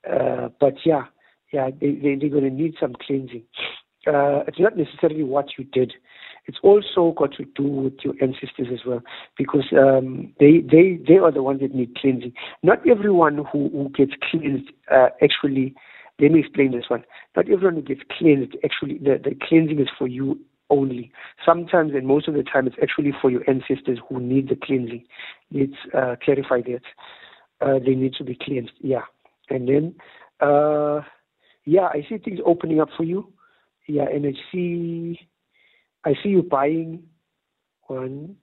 Uh, 0.09 0.49
but 0.59 0.75
yeah, 0.85 1.03
yeah, 1.51 1.69
they, 1.79 1.91
they, 1.91 2.15
they're 2.15 2.29
going 2.29 2.43
to 2.43 2.49
need 2.49 2.75
some 2.79 2.93
cleansing. 3.05 3.43
Uh, 4.05 4.43
it's 4.47 4.59
not 4.59 4.75
necessarily 4.75 5.23
what 5.23 5.45
you 5.57 5.63
did 5.65 5.93
it's 6.45 6.57
also 6.61 7.13
got 7.17 7.33
to 7.33 7.45
do 7.55 7.63
with 7.63 7.93
your 8.03 8.13
ancestors 8.21 8.67
as 8.71 8.85
well, 8.85 9.01
because 9.37 9.65
um, 9.77 10.33
they 10.39 10.59
they 10.59 10.99
they 11.07 11.15
are 11.15 11.31
the 11.31 11.43
ones 11.43 11.61
that 11.61 11.73
need 11.73 11.95
cleansing. 11.95 12.33
Not 12.63 12.87
everyone 12.87 13.37
who, 13.37 13.69
who 13.69 13.89
gets 13.95 14.13
cleansed 14.29 14.71
uh, 14.91 15.09
actually. 15.21 15.75
Let 16.19 16.31
me 16.31 16.39
explain 16.39 16.71
this 16.71 16.89
one. 16.89 17.03
Not 17.35 17.49
everyone 17.49 17.75
who 17.75 17.81
gets 17.81 18.01
cleansed 18.17 18.55
actually 18.63 18.99
the, 18.99 19.19
the 19.23 19.35
cleansing 19.47 19.79
is 19.79 19.87
for 19.97 20.07
you 20.07 20.39
only. 20.69 21.11
Sometimes 21.45 21.93
and 21.93 22.05
most 22.05 22.27
of 22.27 22.35
the 22.35 22.43
time 22.43 22.67
it's 22.67 22.75
actually 22.81 23.13
for 23.19 23.31
your 23.31 23.41
ancestors 23.49 23.99
who 24.07 24.19
need 24.19 24.49
the 24.49 24.55
cleansing. 24.55 25.05
Let's 25.51 25.71
uh, 25.93 26.15
clarify 26.23 26.61
that. 26.61 26.81
Uh, 27.61 27.79
they 27.79 27.95
need 27.95 28.13
to 28.15 28.23
be 28.23 28.37
cleansed. 28.39 28.73
Yeah, 28.81 29.03
and 29.49 29.67
then 29.67 29.95
uh, 30.39 31.01
yeah, 31.65 31.87
I 31.87 32.05
see 32.07 32.17
things 32.17 32.39
opening 32.45 32.81
up 32.81 32.89
for 32.95 33.03
you. 33.03 33.31
Yeah, 33.87 34.03
and 34.03 34.25
I 34.25 34.33
see 34.51 35.19
I 36.05 36.13
see 36.21 36.29
you 36.29 36.43
buying 36.43 37.03
one, 37.87 38.35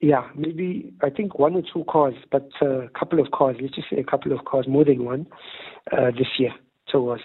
yeah, 0.00 0.28
maybe 0.34 0.92
I 1.02 1.10
think 1.10 1.38
one 1.38 1.54
or 1.54 1.62
two 1.72 1.84
cars, 1.88 2.14
but 2.30 2.48
a 2.60 2.84
uh, 2.84 2.88
couple 2.98 3.20
of 3.20 3.30
cars. 3.30 3.56
Let's 3.60 3.74
just 3.74 3.88
say 3.90 3.98
a 3.98 4.04
couple 4.04 4.32
of 4.32 4.44
cars, 4.44 4.66
more 4.68 4.84
than 4.84 5.04
one, 5.04 5.26
uh, 5.92 6.10
this 6.10 6.28
year 6.38 6.52
towards. 6.88 7.22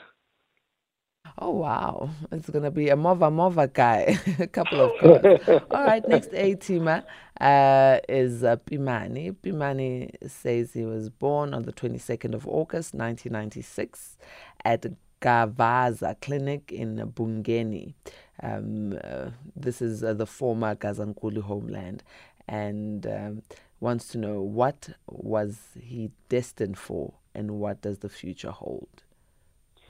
Oh 1.38 1.52
wow, 1.52 2.10
it's 2.32 2.50
gonna 2.50 2.72
be 2.72 2.90
a 2.90 2.96
mova 2.96 3.32
mova 3.32 3.72
guy. 3.72 4.20
a 4.40 4.48
couple 4.48 4.82
of 4.82 4.92
cars. 5.00 5.62
All 5.72 5.84
right, 5.84 6.08
next 6.08 6.30
A 6.34 6.56
teamer 6.56 7.04
uh, 7.40 8.00
is 8.10 8.44
uh, 8.44 8.58
Pimani. 8.58 9.36
Pimani 9.36 10.12
says 10.30 10.74
he 10.74 10.86
was 10.86 11.10
born 11.10 11.54
on 11.54 11.64
the 11.64 11.74
22nd 11.74 12.34
of 12.34 12.48
August 12.48 12.94
1996 12.94 14.18
at 14.66 14.86
Gavaza 15.22 16.20
Clinic 16.20 16.72
in 16.72 16.98
Bungeni. 16.98 17.94
Um, 18.42 18.98
uh, 19.04 19.30
this 19.56 19.82
is 19.82 20.04
uh, 20.04 20.14
the 20.14 20.26
former 20.26 20.76
Gazankulu 20.76 21.42
homeland 21.42 22.04
and 22.48 23.06
um, 23.06 23.44
wants 23.80 24.08
to 24.10 24.18
know 24.18 24.42
what 24.42 24.90
was 25.08 25.60
he 25.80 26.12
destined 26.30 26.78
for 26.78 27.14
and 27.36 27.52
what 27.52 27.82
does 27.82 28.00
the 28.00 28.10
future 28.10 28.52
hold. 28.52 29.04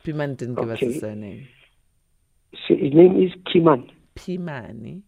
Piman 0.04 0.36
didn't 0.36 0.56
give 0.56 0.70
okay. 0.70 0.88
us 0.88 0.96
a 0.96 1.00
surname. 1.00 1.48
So 2.68 2.76
his 2.76 2.94
name 2.94 3.22
is 3.22 3.32
Kiman. 3.46 3.90
Pimani. 4.16 5.02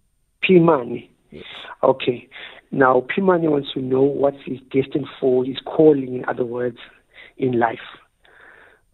Pimani. 0.43 1.09
Yes. 1.31 1.43
Okay. 1.83 2.29
Now, 2.71 3.05
Pimani 3.15 3.49
wants 3.49 3.69
to 3.73 3.81
know 3.81 4.01
what 4.01 4.33
he's 4.45 4.59
destined 4.71 5.07
for, 5.19 5.43
his 5.43 5.57
calling, 5.65 6.15
in 6.15 6.25
other 6.25 6.45
words, 6.45 6.77
in 7.37 7.59
life. 7.59 7.79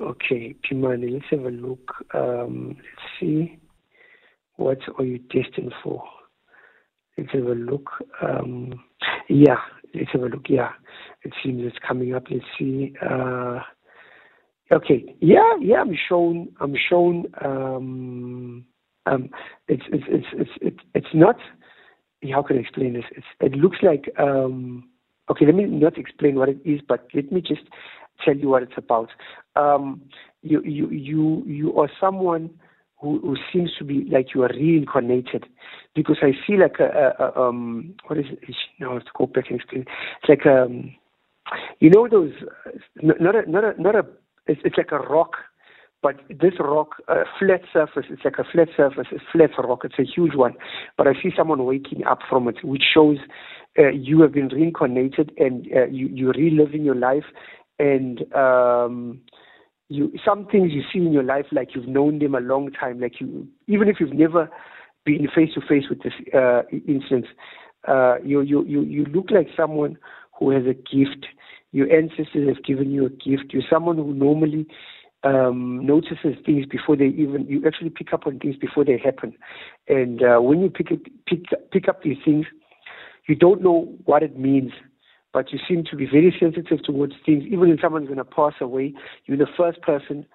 Okay, 0.01 0.55
Pimani, 0.63 1.11
let's 1.11 1.25
have 1.29 1.45
a 1.45 1.49
look. 1.49 1.93
Um, 2.13 2.75
let's 2.77 3.19
see. 3.19 3.57
What 4.59 4.79
are 4.97 5.05
you 5.05 5.19
destined 5.19 5.73
for? 5.81 6.03
Let's 7.17 7.31
have 7.31 7.43
a 7.45 7.53
look. 7.55 7.89
Um, 8.21 8.83
yeah, 9.29 9.55
let's 9.95 10.11
have 10.11 10.21
a 10.21 10.25
look. 10.25 10.47
Yeah, 10.49 10.71
it 11.23 11.33
seems 11.41 11.61
it's 11.65 11.77
coming 11.87 12.13
up. 12.13 12.23
Let's 12.29 12.43
see. 12.57 12.93
Uh, 13.01 13.59
okay. 14.69 15.15
Yeah, 15.21 15.55
yeah. 15.61 15.79
I'm 15.79 15.95
shown. 16.09 16.49
I'm 16.59 16.75
shown. 16.89 17.25
Um, 17.43 18.65
um, 19.05 19.29
it's 19.69 19.83
it's 19.93 20.03
it's 20.09 20.27
it's 20.33 20.51
it's, 20.61 20.83
it's 20.93 21.13
not. 21.13 21.37
How 22.29 22.43
can 22.43 22.57
I 22.57 22.59
explain 22.59 22.93
this? 22.93 23.05
It's, 23.11 23.27
it 23.39 23.53
looks 23.53 23.77
like. 23.81 24.11
Um, 24.19 24.89
okay, 25.31 25.45
let 25.45 25.55
me 25.55 25.63
not 25.65 25.97
explain 25.97 26.35
what 26.35 26.49
it 26.49 26.59
is, 26.65 26.81
but 26.85 27.07
let 27.13 27.31
me 27.31 27.39
just 27.39 27.61
tell 28.25 28.35
you 28.35 28.49
what 28.49 28.63
it's 28.63 28.77
about. 28.77 29.09
Um, 29.55 30.01
you 30.41 30.61
you 30.63 30.89
you 30.89 31.43
you 31.45 31.79
are 31.79 31.89
someone 31.97 32.49
who, 33.01 33.19
who 33.19 33.35
seems 33.51 33.71
to 33.77 33.83
be 33.83 34.05
like 34.11 34.33
you 34.33 34.43
are 34.43 34.49
reincarnated 34.49 35.45
because 35.95 36.17
I 36.21 36.31
see 36.45 36.57
like 36.57 36.79
a, 36.79 37.15
a, 37.19 37.23
a 37.25 37.47
um 37.47 37.95
what 38.07 38.19
is 38.19 38.25
it? 38.29 38.55
No, 38.79 38.93
let's 38.93 39.07
go 39.17 39.25
back 39.25 39.45
and 39.49 39.59
explain. 39.59 39.85
It's 40.21 40.29
like 40.29 40.45
um 40.45 40.93
you 41.79 41.89
know 41.89 42.07
those 42.07 42.31
not 43.01 43.35
a 43.35 43.49
not 43.49 43.63
a 43.63 43.81
not 43.81 43.95
a 43.95 44.05
it's, 44.47 44.61
it's 44.63 44.77
like 44.77 44.91
a 44.91 44.99
rock 44.99 45.33
but 46.01 46.21
this 46.29 46.53
rock, 46.59 46.95
uh, 47.07 47.23
flat 47.37 47.61
surface, 47.73 48.05
it's 48.09 48.23
like 48.23 48.37
a 48.39 48.43
flat 48.49 48.69
surface, 48.75 49.07
a 49.11 49.19
flat 49.31 49.49
rock. 49.57 49.81
It's 49.83 49.99
a 49.99 50.03
huge 50.03 50.33
one. 50.33 50.53
But 50.97 51.07
I 51.07 51.13
see 51.13 51.31
someone 51.35 51.65
waking 51.65 52.05
up 52.05 52.19
from 52.29 52.47
it, 52.47 52.63
which 52.63 52.83
shows 52.93 53.17
uh, 53.77 53.89
you 53.89 54.21
have 54.21 54.31
been 54.31 54.47
reincarnated 54.47 55.33
and 55.37 55.67
uh, 55.75 55.87
you, 55.87 56.07
you're 56.07 56.31
reliving 56.31 56.83
your 56.83 56.95
life. 56.95 57.25
And 57.79 58.33
um, 58.33 59.19
you 59.89 60.11
some 60.23 60.45
things 60.45 60.71
you 60.71 60.83
see 60.93 60.99
in 60.99 61.11
your 61.11 61.23
life 61.23 61.47
like 61.51 61.75
you've 61.75 61.87
known 61.87 62.19
them 62.19 62.35
a 62.35 62.39
long 62.39 62.71
time, 62.71 62.99
like 62.99 63.19
you 63.19 63.47
even 63.67 63.89
if 63.89 63.97
you've 63.99 64.13
never 64.13 64.49
been 65.03 65.27
face 65.35 65.53
to 65.55 65.61
face 65.61 65.85
with 65.89 66.03
this 66.03 66.13
uh, 66.33 66.61
instance, 66.87 67.25
uh, 67.87 68.17
you 68.23 68.41
you 68.41 68.63
you 68.65 68.81
you 68.83 69.05
look 69.05 69.31
like 69.31 69.47
someone 69.57 69.97
who 70.37 70.51
has 70.51 70.63
a 70.65 70.73
gift. 70.73 71.25
Your 71.71 71.91
ancestors 71.91 72.47
have 72.47 72.63
given 72.63 72.91
you 72.91 73.05
a 73.05 73.09
gift. 73.09 73.51
You're 73.51 73.63
someone 73.69 73.97
who 73.97 74.13
normally 74.13 74.65
um, 75.23 75.85
notices 75.85 76.35
things 76.45 76.65
before 76.65 76.95
they 76.95 77.07
even 77.07 77.45
you 77.47 77.63
actually 77.65 77.89
pick 77.89 78.13
up 78.13 78.25
on 78.25 78.39
things 78.39 78.55
before 78.55 78.85
they 78.85 78.97
happen, 78.97 79.33
and 79.87 80.21
uh, 80.21 80.39
when 80.39 80.61
you 80.61 80.69
pick 80.69 80.91
it, 80.91 81.01
pick 81.25 81.45
pick 81.71 81.89
up 81.89 82.03
these 82.03 82.17
things, 82.23 82.45
you 83.27 83.35
don't 83.35 83.61
know 83.61 83.91
what 84.05 84.23
it 84.23 84.37
means 84.37 84.71
but 85.33 85.51
you 85.51 85.59
seem 85.67 85.83
to 85.85 85.95
be 85.95 86.05
very 86.05 86.35
sensitive 86.39 86.83
towards 86.83 87.13
things. 87.25 87.43
Even 87.45 87.69
when 87.69 87.77
someone's 87.81 88.07
going 88.07 88.17
to 88.17 88.25
pass 88.25 88.53
away, 88.59 88.93
you're 89.25 89.37
the 89.37 89.47
first 89.57 89.81
person 89.81 90.25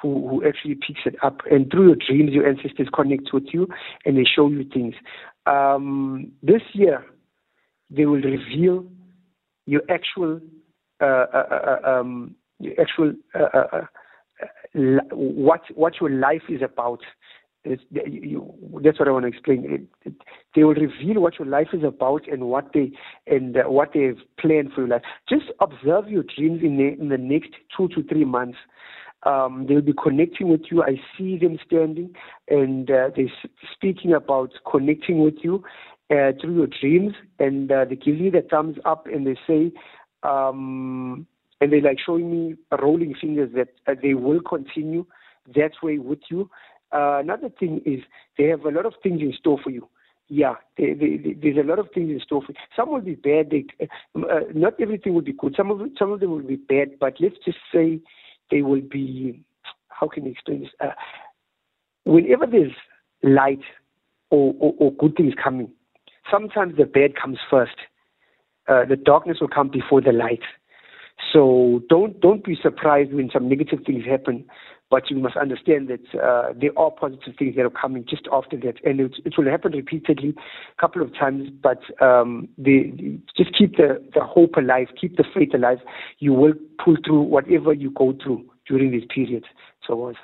who, 0.00 0.28
who 0.28 0.46
actually 0.46 0.74
picks 0.74 1.00
it 1.04 1.16
up. 1.22 1.40
And 1.50 1.70
through 1.70 1.88
your 1.88 1.96
dreams, 1.96 2.32
your 2.32 2.48
ancestors 2.48 2.88
connect 2.94 3.32
with 3.32 3.46
you 3.52 3.68
and 4.04 4.16
they 4.16 4.24
show 4.24 4.48
you 4.48 4.64
things. 4.72 4.94
Um, 5.46 6.32
this 6.42 6.62
year, 6.72 7.04
they 7.90 8.06
will 8.06 8.20
reveal 8.20 8.86
your 9.66 9.82
actual, 9.90 10.40
uh, 11.00 11.04
uh, 11.04 11.78
uh 11.84 11.88
um, 11.88 12.34
your 12.58 12.80
actual, 12.80 13.12
uh, 13.34 13.44
uh, 13.54 13.66
uh 13.72 13.80
what 15.10 15.62
what 15.74 15.94
your 16.00 16.10
life 16.10 16.42
is 16.48 16.62
about. 16.62 17.00
It's, 17.68 17.82
you, 17.90 18.54
that's 18.82 18.98
what 18.98 19.08
I 19.08 19.12
want 19.12 19.24
to 19.24 19.28
explain. 19.28 19.64
It, 19.64 20.08
it, 20.08 20.14
they 20.54 20.64
will 20.64 20.74
reveal 20.74 21.20
what 21.20 21.38
your 21.38 21.46
life 21.46 21.68
is 21.72 21.84
about 21.84 22.26
and 22.26 22.44
what 22.44 22.72
they 22.72 22.92
and 23.26 23.56
uh, 23.56 23.64
what 23.64 23.90
they've 23.92 24.18
planned 24.38 24.72
for 24.72 24.80
your 24.82 24.88
life. 24.88 25.02
Just 25.28 25.46
observe 25.60 26.08
your 26.08 26.22
dreams 26.22 26.60
in 26.62 26.76
the, 26.78 27.00
in 27.00 27.08
the 27.10 27.18
next 27.18 27.50
two 27.76 27.88
to 27.88 28.02
three 28.04 28.24
months. 28.24 28.58
Um, 29.24 29.66
they'll 29.68 29.80
be 29.80 29.92
connecting 29.92 30.48
with 30.48 30.62
you. 30.70 30.82
I 30.82 31.00
see 31.16 31.38
them 31.38 31.58
standing 31.66 32.14
and 32.48 32.90
uh, 32.90 33.10
they're 33.14 33.32
speaking 33.74 34.12
about 34.14 34.50
connecting 34.70 35.22
with 35.22 35.34
you 35.42 35.64
uh, 36.10 36.32
through 36.40 36.56
your 36.56 36.68
dreams, 36.80 37.12
and 37.38 37.70
uh, 37.70 37.84
they 37.84 37.96
give 37.96 38.16
you 38.16 38.30
the 38.30 38.42
thumbs 38.50 38.78
up 38.86 39.06
and 39.06 39.26
they 39.26 39.36
say. 39.46 39.72
Um, 40.22 41.26
and 41.60 41.72
they're 41.72 41.82
like 41.82 41.98
showing 42.04 42.30
me 42.30 42.54
rolling 42.80 43.14
fingers 43.20 43.50
that 43.54 43.68
uh, 43.86 43.94
they 44.00 44.14
will 44.14 44.40
continue 44.40 45.04
that 45.54 45.72
way 45.82 45.98
with 45.98 46.20
you 46.30 46.50
uh, 46.92 47.18
another 47.18 47.50
thing 47.58 47.82
is 47.84 48.00
they 48.36 48.44
have 48.44 48.64
a 48.64 48.70
lot 48.70 48.86
of 48.86 48.94
things 49.02 49.20
in 49.20 49.32
store 49.38 49.58
for 49.62 49.70
you. 49.70 49.88
Yeah, 50.28 50.54
they, 50.76 50.92
they, 50.92 51.16
they, 51.16 51.36
there's 51.40 51.56
a 51.56 51.68
lot 51.68 51.78
of 51.78 51.88
things 51.94 52.10
in 52.10 52.20
store 52.20 52.42
for 52.42 52.52
you. 52.52 52.58
Some 52.76 52.90
will 52.92 53.00
be 53.00 53.14
bad. 53.14 53.50
They, 53.50 53.64
uh, 54.14 54.40
not 54.54 54.74
everything 54.80 55.14
will 55.14 55.22
be 55.22 55.32
good. 55.32 55.54
Some 55.56 55.70
of 55.70 55.80
some 55.98 56.12
of 56.12 56.20
them 56.20 56.30
will 56.30 56.42
be 56.42 56.56
bad. 56.56 56.98
But 57.00 57.14
let's 57.18 57.36
just 57.44 57.58
say 57.72 58.00
they 58.50 58.62
will 58.62 58.82
be. 58.82 59.42
How 59.88 60.06
can 60.06 60.24
I 60.26 60.28
explain 60.28 60.60
this? 60.60 60.70
Uh, 60.80 60.92
whenever 62.04 62.46
there's 62.46 62.72
light 63.22 63.62
or, 64.30 64.54
or, 64.60 64.74
or 64.78 64.92
good 64.92 65.16
things 65.16 65.34
coming, 65.42 65.70
sometimes 66.30 66.76
the 66.76 66.84
bad 66.84 67.16
comes 67.16 67.38
first. 67.50 67.76
Uh, 68.68 68.84
the 68.84 68.96
darkness 68.96 69.38
will 69.40 69.48
come 69.48 69.68
before 69.68 70.02
the 70.02 70.12
light. 70.12 70.42
So 71.32 71.82
don't 71.88 72.20
don't 72.20 72.44
be 72.44 72.56
surprised 72.62 73.12
when 73.12 73.30
some 73.32 73.48
negative 73.48 73.80
things 73.84 74.04
happen 74.04 74.44
but 74.90 75.10
you 75.10 75.16
must 75.18 75.36
understand 75.36 75.88
that 75.88 76.20
uh, 76.20 76.52
there 76.58 76.76
are 76.78 76.90
positive 76.90 77.34
things 77.38 77.56
that 77.56 77.64
are 77.64 77.70
coming 77.70 78.04
just 78.08 78.26
after 78.32 78.56
that, 78.56 78.74
and 78.84 79.00
it, 79.00 79.12
it 79.24 79.34
will 79.36 79.50
happen 79.50 79.72
repeatedly, 79.72 80.34
a 80.76 80.80
couple 80.80 81.02
of 81.02 81.14
times. 81.14 81.50
But 81.62 81.80
um, 82.02 82.48
the, 82.56 83.18
just 83.36 83.56
keep 83.56 83.76
the, 83.76 84.02
the 84.14 84.24
hope 84.24 84.56
alive, 84.56 84.88
keep 84.98 85.16
the 85.16 85.24
faith 85.34 85.52
alive. 85.54 85.78
You 86.18 86.32
will 86.32 86.54
pull 86.82 86.96
through 87.04 87.22
whatever 87.22 87.72
you 87.72 87.90
go 87.90 88.14
through 88.22 88.44
during 88.66 88.90
this 88.92 89.04
period. 89.14 89.44
So 89.86 89.96
was. 89.96 90.16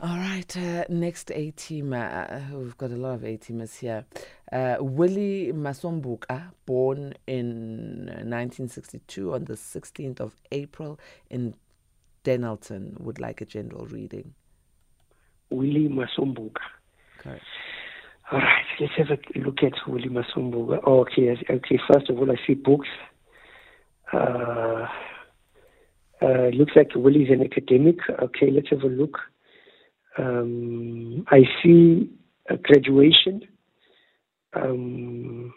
All 0.00 0.16
right, 0.16 0.56
uh, 0.56 0.84
next 0.88 1.30
A 1.30 1.52
teamer. 1.52 2.52
Uh, 2.52 2.58
we've 2.58 2.76
got 2.76 2.90
a 2.90 2.96
lot 2.96 3.14
of 3.14 3.24
A 3.24 3.36
teamers 3.36 3.78
here. 3.78 4.04
Uh, 4.50 4.76
Willie 4.80 5.52
Masombuka, 5.54 6.50
born 6.66 7.14
in 7.28 8.06
1962 8.06 9.32
on 9.32 9.44
the 9.44 9.54
16th 9.54 10.18
of 10.18 10.34
April 10.50 10.98
in 11.30 11.54
Dennilton 12.24 13.00
would 13.00 13.20
like 13.20 13.40
a 13.40 13.44
general 13.44 13.86
reading. 13.86 14.34
Willie 15.50 15.88
Masombuka. 15.88 16.60
Correct. 17.18 17.42
All 18.30 18.38
right, 18.38 18.64
let's 18.80 18.92
have 18.96 19.10
a 19.10 19.38
look 19.38 19.58
at 19.62 19.72
Willie 19.86 20.08
Masombuka. 20.08 20.80
Oh, 20.86 21.00
okay, 21.00 21.36
okay. 21.50 21.78
First 21.92 22.08
of 22.08 22.18
all, 22.18 22.30
I 22.30 22.36
see 22.46 22.54
books. 22.54 22.88
Uh, 24.12 24.86
uh, 26.22 26.48
looks 26.54 26.72
like 26.76 26.94
Willie's 26.94 27.30
an 27.30 27.42
academic. 27.42 27.96
Okay, 28.22 28.50
let's 28.50 28.70
have 28.70 28.82
a 28.82 28.86
look. 28.86 29.18
Um, 30.18 31.24
I 31.28 31.40
see 31.62 32.10
a 32.48 32.56
graduation. 32.56 33.42
Um, 34.54 35.52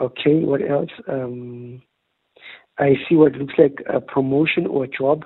okay, 0.00 0.40
what 0.40 0.60
else? 0.62 0.90
Um, 1.08 1.82
I 2.78 2.94
see 3.08 3.16
what 3.16 3.32
looks 3.32 3.54
like 3.58 3.82
a 3.92 4.00
promotion 4.00 4.66
or 4.66 4.84
a 4.84 4.88
job 4.88 5.24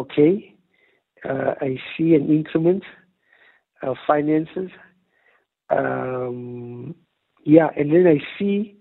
okay, 0.00 0.54
uh, 1.28 1.54
I 1.60 1.76
see 1.96 2.14
an 2.14 2.28
increment 2.28 2.82
of 3.82 3.96
finances. 4.06 4.70
Um, 5.70 6.94
yeah, 7.44 7.68
and 7.76 7.92
then 7.92 8.06
I 8.06 8.18
see, 8.38 8.76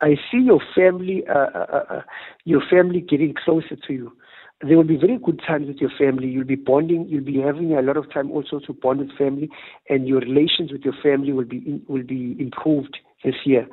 I 0.00 0.16
see 0.30 0.38
your 0.38 0.60
family, 0.74 1.24
uh, 1.28 1.50
uh, 1.54 1.66
uh, 1.72 1.94
uh, 1.94 2.02
your 2.44 2.62
family 2.68 3.00
getting 3.00 3.34
closer 3.44 3.76
to 3.86 3.92
you. 3.92 4.12
There 4.60 4.76
will 4.76 4.84
be 4.84 4.96
very 4.96 5.18
good 5.18 5.40
times 5.46 5.66
with 5.66 5.78
your 5.78 5.90
family. 5.98 6.28
You'll 6.28 6.44
be 6.44 6.54
bonding. 6.54 7.06
You'll 7.08 7.24
be 7.24 7.38
having 7.38 7.74
a 7.74 7.82
lot 7.82 7.96
of 7.96 8.12
time 8.12 8.30
also 8.30 8.60
to 8.60 8.72
bond 8.72 9.00
with 9.00 9.16
family, 9.18 9.50
and 9.88 10.06
your 10.08 10.20
relations 10.20 10.72
with 10.72 10.82
your 10.82 10.94
family 11.02 11.32
will 11.32 11.44
be 11.44 11.58
in, 11.58 11.82
will 11.88 12.04
be 12.04 12.36
improved 12.38 12.96
this 13.24 13.34
year. 13.44 13.66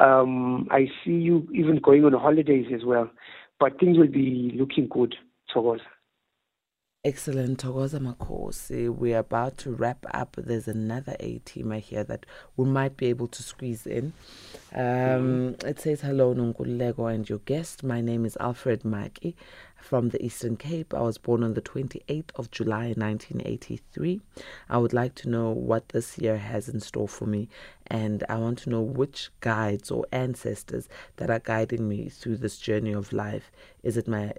Um, 0.00 0.66
I 0.70 0.86
see 1.04 1.12
you 1.12 1.46
even 1.54 1.78
going 1.78 2.04
on 2.04 2.12
holidays 2.14 2.66
as 2.74 2.84
well, 2.84 3.08
but 3.60 3.78
things 3.78 3.96
will 3.96 4.08
be 4.08 4.52
looking 4.56 4.88
good, 4.88 5.14
Thokoza. 5.54 5.82
Excellent, 7.06 7.58
Thokoza 7.62 8.00
Makhosi. 8.00 8.88
We're 8.88 9.18
about 9.18 9.58
to 9.58 9.70
wrap 9.70 10.06
up. 10.14 10.36
There's 10.38 10.66
another 10.66 11.14
A 11.20 11.38
teamer 11.40 11.78
here 11.78 12.02
that 12.02 12.24
we 12.56 12.64
might 12.64 12.96
be 12.96 13.08
able 13.08 13.28
to 13.28 13.42
squeeze 13.42 13.86
in. 13.86 14.14
Um, 14.74 15.54
It 15.66 15.80
says, 15.80 16.00
Hello, 16.00 16.34
Nonkululeko 16.34 17.14
and 17.14 17.28
your 17.28 17.40
guest. 17.40 17.84
My 17.84 18.00
name 18.00 18.24
is 18.24 18.38
Alfred 18.40 18.84
Maki 18.84 19.34
from 19.76 20.08
the 20.08 20.24
Eastern 20.24 20.56
Cape. 20.56 20.94
I 20.94 21.02
was 21.02 21.18
born 21.18 21.44
on 21.44 21.52
the 21.52 21.60
28th 21.60 22.30
of 22.36 22.50
July 22.50 22.94
1983. 22.96 24.22
I 24.70 24.78
would 24.78 24.94
like 24.94 25.14
to 25.16 25.28
know 25.28 25.50
what 25.50 25.90
this 25.90 26.16
year 26.16 26.38
has 26.38 26.70
in 26.70 26.80
store 26.80 27.06
for 27.06 27.26
me, 27.26 27.50
and 27.86 28.24
I 28.30 28.36
want 28.38 28.60
to 28.60 28.70
know 28.70 28.80
which 28.80 29.28
guides 29.40 29.90
or 29.90 30.06
ancestors 30.10 30.88
that 31.16 31.28
are 31.28 31.38
guiding 31.38 31.86
me 31.86 32.08
through 32.08 32.38
this 32.38 32.56
journey 32.56 32.92
of 32.92 33.12
life. 33.12 33.52
Is 33.82 33.98
it 33.98 34.08
my 34.08 34.32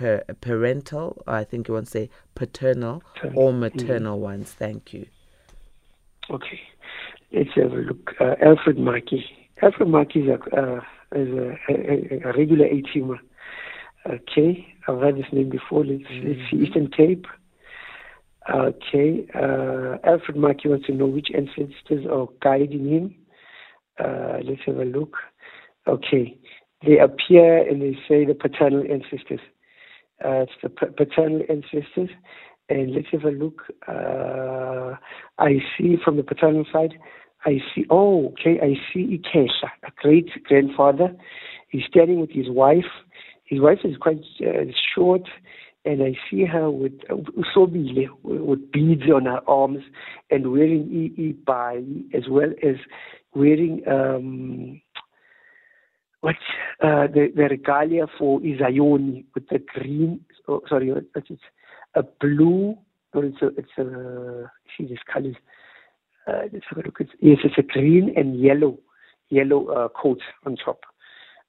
per- 0.00 0.24
parental, 0.40 1.22
I 1.26 1.44
think 1.44 1.68
you 1.68 1.74
want 1.74 1.86
to 1.86 1.90
say 1.90 2.10
paternal, 2.34 3.02
or 3.34 3.52
maternal 3.52 4.18
ones? 4.18 4.50
Thank 4.52 4.94
you. 4.94 5.06
Okay, 6.30 6.60
let's 7.32 7.50
have 7.56 7.72
a 7.72 7.76
look. 7.76 8.14
Uh, 8.18 8.34
Alfred 8.42 8.78
Maki. 8.78 9.22
Alfred 9.62 9.88
Maki 9.88 10.22
is 10.22 10.28
a, 10.28 10.56
uh, 10.56 10.80
is 11.14 11.28
a, 11.28 11.58
a, 11.68 12.30
a 12.30 12.32
regular 12.38 12.64
A 12.66 12.82
teamer. 12.82 13.18
Okay, 14.06 14.66
I've 14.88 15.00
heard 15.00 15.16
this 15.16 15.30
name 15.32 15.50
before. 15.50 15.84
Let's, 15.84 16.04
let's 16.24 16.40
see, 16.50 16.56
Eastern 16.64 16.88
Cape. 16.90 17.26
Okay, 18.48 19.26
uh, 19.34 19.98
Alfred 20.04 20.36
Maki 20.36 20.66
wants 20.66 20.86
to 20.86 20.94
know 20.94 21.06
which 21.06 21.28
ancestors 21.36 22.06
are 22.10 22.26
guiding 22.40 22.88
him. 22.88 23.14
Uh, 24.02 24.38
let's 24.44 24.62
have 24.64 24.78
a 24.78 24.84
look. 24.84 25.16
Okay, 25.86 26.38
they 26.86 26.98
appear 26.98 27.68
and 27.68 27.82
they 27.82 27.98
say 28.08 28.24
the 28.24 28.34
paternal 28.34 28.82
ancestors. 28.90 29.40
Uh, 30.24 30.44
paternal 30.96 31.42
ancestors. 31.48 32.10
And 32.68 32.94
let's 32.94 33.08
have 33.12 33.24
a 33.24 33.30
look. 33.30 33.62
Uh, 33.88 34.96
I 35.38 35.58
see 35.76 35.96
from 36.04 36.16
the 36.16 36.22
paternal 36.22 36.64
side, 36.72 36.94
I 37.44 37.58
see, 37.74 37.84
oh, 37.90 38.28
okay, 38.28 38.60
I 38.62 38.74
see 38.92 39.18
Ikesha, 39.18 39.70
a 39.82 39.90
great 39.96 40.28
grandfather. 40.44 41.16
He's 41.68 41.84
standing 41.88 42.20
with 42.20 42.30
his 42.30 42.50
wife. 42.50 42.84
His 43.44 43.60
wife 43.60 43.78
is 43.82 43.96
quite 43.96 44.20
uh, 44.40 44.70
short, 44.94 45.22
and 45.84 46.02
I 46.02 46.16
see 46.30 46.44
her 46.44 46.70
with 46.70 46.92
uh, 47.10 47.14
usobile, 47.16 48.10
with 48.22 48.70
beads 48.70 49.10
on 49.12 49.24
her 49.24 49.40
arms 49.48 49.82
and 50.30 50.52
wearing 50.52 51.14
ibai, 51.18 52.04
as 52.14 52.28
well 52.28 52.52
as 52.62 52.76
wearing 53.34 53.82
um, 53.88 54.80
what 56.20 56.36
uh, 56.82 57.06
the, 57.06 57.32
the 57.34 57.44
regalia 57.44 58.06
for 58.18 58.40
Izayoni 58.40 59.24
with 59.34 59.48
the 59.48 59.58
green, 59.58 60.20
oh, 60.48 60.60
sorry, 60.68 60.92
it's 61.14 61.40
a 61.94 62.02
blue, 62.20 62.76
or 63.14 63.24
it's 63.24 63.42
a, 63.42 63.48
it's 63.56 63.78
a, 63.78 64.50
see 64.76 64.86
these. 64.86 65.34
Uh, 66.28 66.42
let's 66.52 66.66
have 66.68 66.78
a 66.78 66.82
look. 66.82 66.98
It's, 67.00 67.10
yes, 67.20 67.38
it's 67.44 67.58
a 67.58 67.62
green 67.62 68.12
and 68.16 68.38
yellow, 68.38 68.78
yellow 69.30 69.66
uh, 69.68 69.88
coat 69.88 70.20
on 70.44 70.56
top. 70.56 70.80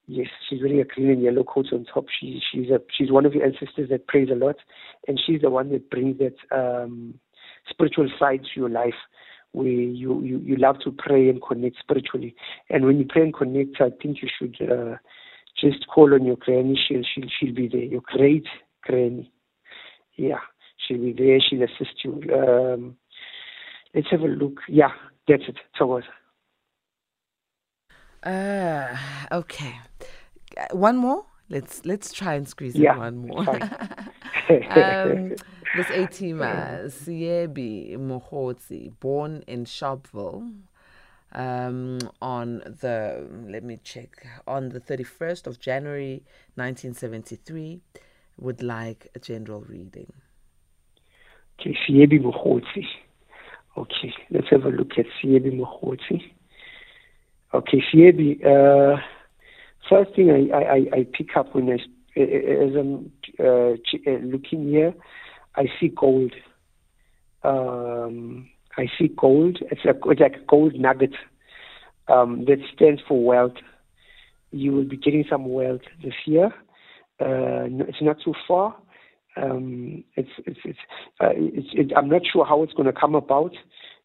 Yes, 0.07 0.27
she's 0.49 0.61
wearing 0.61 0.79
a 0.79 0.85
green 0.85 1.11
and 1.11 1.21
yellow 1.21 1.43
coat 1.43 1.67
on 1.71 1.85
top. 1.85 2.05
She, 2.19 2.41
she's 2.51 2.69
a, 2.69 2.79
she's 2.97 3.11
one 3.11 3.25
of 3.25 3.33
the 3.33 3.43
ancestors 3.43 3.89
that 3.89 4.07
prays 4.07 4.29
a 4.31 4.35
lot, 4.35 4.55
and 5.07 5.19
she's 5.25 5.41
the 5.41 5.49
one 5.49 5.69
that 5.71 5.89
brings 5.89 6.17
that 6.19 6.35
um, 6.57 7.19
spiritual 7.69 8.09
side 8.19 8.41
to 8.41 8.59
your 8.59 8.69
life 8.69 8.95
where 9.53 9.67
you, 9.67 10.21
you, 10.23 10.39
you 10.39 10.55
love 10.55 10.79
to 10.83 10.91
pray 10.91 11.29
and 11.29 11.41
connect 11.41 11.77
spiritually. 11.79 12.35
And 12.69 12.85
when 12.85 12.97
you 12.99 13.05
pray 13.07 13.23
and 13.23 13.33
connect, 13.33 13.81
I 13.81 13.89
think 14.01 14.19
you 14.21 14.29
should 14.37 14.55
uh, 14.61 14.95
just 15.59 15.87
call 15.87 16.13
on 16.13 16.25
your 16.25 16.37
granny. 16.37 16.79
She'll, 16.87 17.03
she'll, 17.03 17.29
she'll 17.39 17.53
be 17.53 17.67
there, 17.67 17.83
your 17.83 18.01
great 18.05 18.45
granny. 18.83 19.31
Yeah, 20.15 20.39
she'll 20.77 20.99
be 20.99 21.13
there. 21.13 21.39
She'll 21.39 21.63
assist 21.63 22.03
you. 22.03 22.21
Um, 22.33 22.97
let's 23.93 24.07
have 24.11 24.21
a 24.21 24.27
look. 24.27 24.59
Yeah, 24.67 24.91
that's 25.27 25.43
it. 25.47 25.57
Thomas. 25.77 26.05
Uh, 28.23 28.95
okay. 29.31 29.79
One 30.71 30.97
more? 30.97 31.25
Let's 31.49 31.85
let's 31.85 32.13
try 32.13 32.35
and 32.35 32.47
squeeze 32.47 32.75
Yeah, 32.75 32.93
in 32.93 32.99
one 32.99 33.27
more. 33.27 33.39
um, 34.71 35.35
this 35.77 35.89
A 35.89 36.05
teamer, 36.07 36.85
Siebi 36.87 37.97
Mohotsi, 37.97 38.91
born 38.99 39.43
in 39.47 39.65
Sharpeville 39.65 40.51
um, 41.33 41.99
on 42.21 42.57
the, 42.59 43.25
let 43.47 43.63
me 43.63 43.79
check, 43.83 44.27
on 44.45 44.69
the 44.69 44.79
31st 44.79 45.47
of 45.47 45.59
January 45.59 46.23
1973, 46.55 47.79
would 48.37 48.61
like 48.61 49.09
a 49.15 49.19
general 49.19 49.61
reading. 49.61 50.11
Okay, 51.59 51.77
Siebi 51.87 52.19
Mohotsi. 52.19 52.85
Okay, 53.77 54.13
let's 54.31 54.47
have 54.49 54.65
a 54.65 54.69
look 54.69 54.91
at 54.97 55.05
Siebi 55.23 55.57
Mohotsi. 55.57 56.21
Okay, 57.53 57.81
Siebi, 57.93 58.43
uh, 58.45 58.97
first 59.89 60.13
thing 60.15 60.29
I, 60.31 60.57
I, 60.57 60.75
I- 60.99 61.07
pick 61.13 61.37
up 61.37 61.55
when 61.55 61.69
I, 61.69 61.75
as 62.19 62.75
I'm 62.75 63.11
uh, 63.39 63.43
uh, 63.43 64.17
looking 64.23 64.67
here, 64.67 64.93
I 65.55 65.65
see 65.79 65.89
gold. 65.89 66.33
Um, 67.43 68.49
I 68.77 68.87
see 68.97 69.09
gold. 69.09 69.59
It's, 69.71 69.85
a, 69.85 69.93
it's 70.09 70.21
like 70.21 70.35
a 70.35 70.45
gold 70.47 70.75
nugget 70.75 71.13
um, 72.07 72.45
that 72.45 72.57
stands 72.73 73.01
for 73.07 73.23
wealth. 73.23 73.57
You 74.51 74.73
will 74.73 74.85
be 74.85 74.97
getting 74.97 75.25
some 75.29 75.45
wealth 75.47 75.81
this 76.03 76.13
year. 76.25 76.47
Uh, 77.19 77.67
it's 77.87 78.01
not 78.01 78.17
too 78.23 78.33
far. 78.47 78.75
Um, 79.37 80.03
it's 80.15 80.29
it's 80.45 80.59
it's, 80.65 80.79
uh, 81.21 81.29
it's 81.35 81.69
it, 81.73 81.93
I'm 81.95 82.09
not 82.09 82.23
sure 82.31 82.45
how 82.45 82.63
it's 82.63 82.73
going 82.73 82.91
to 82.91 82.99
come 82.99 83.15
about, 83.15 83.53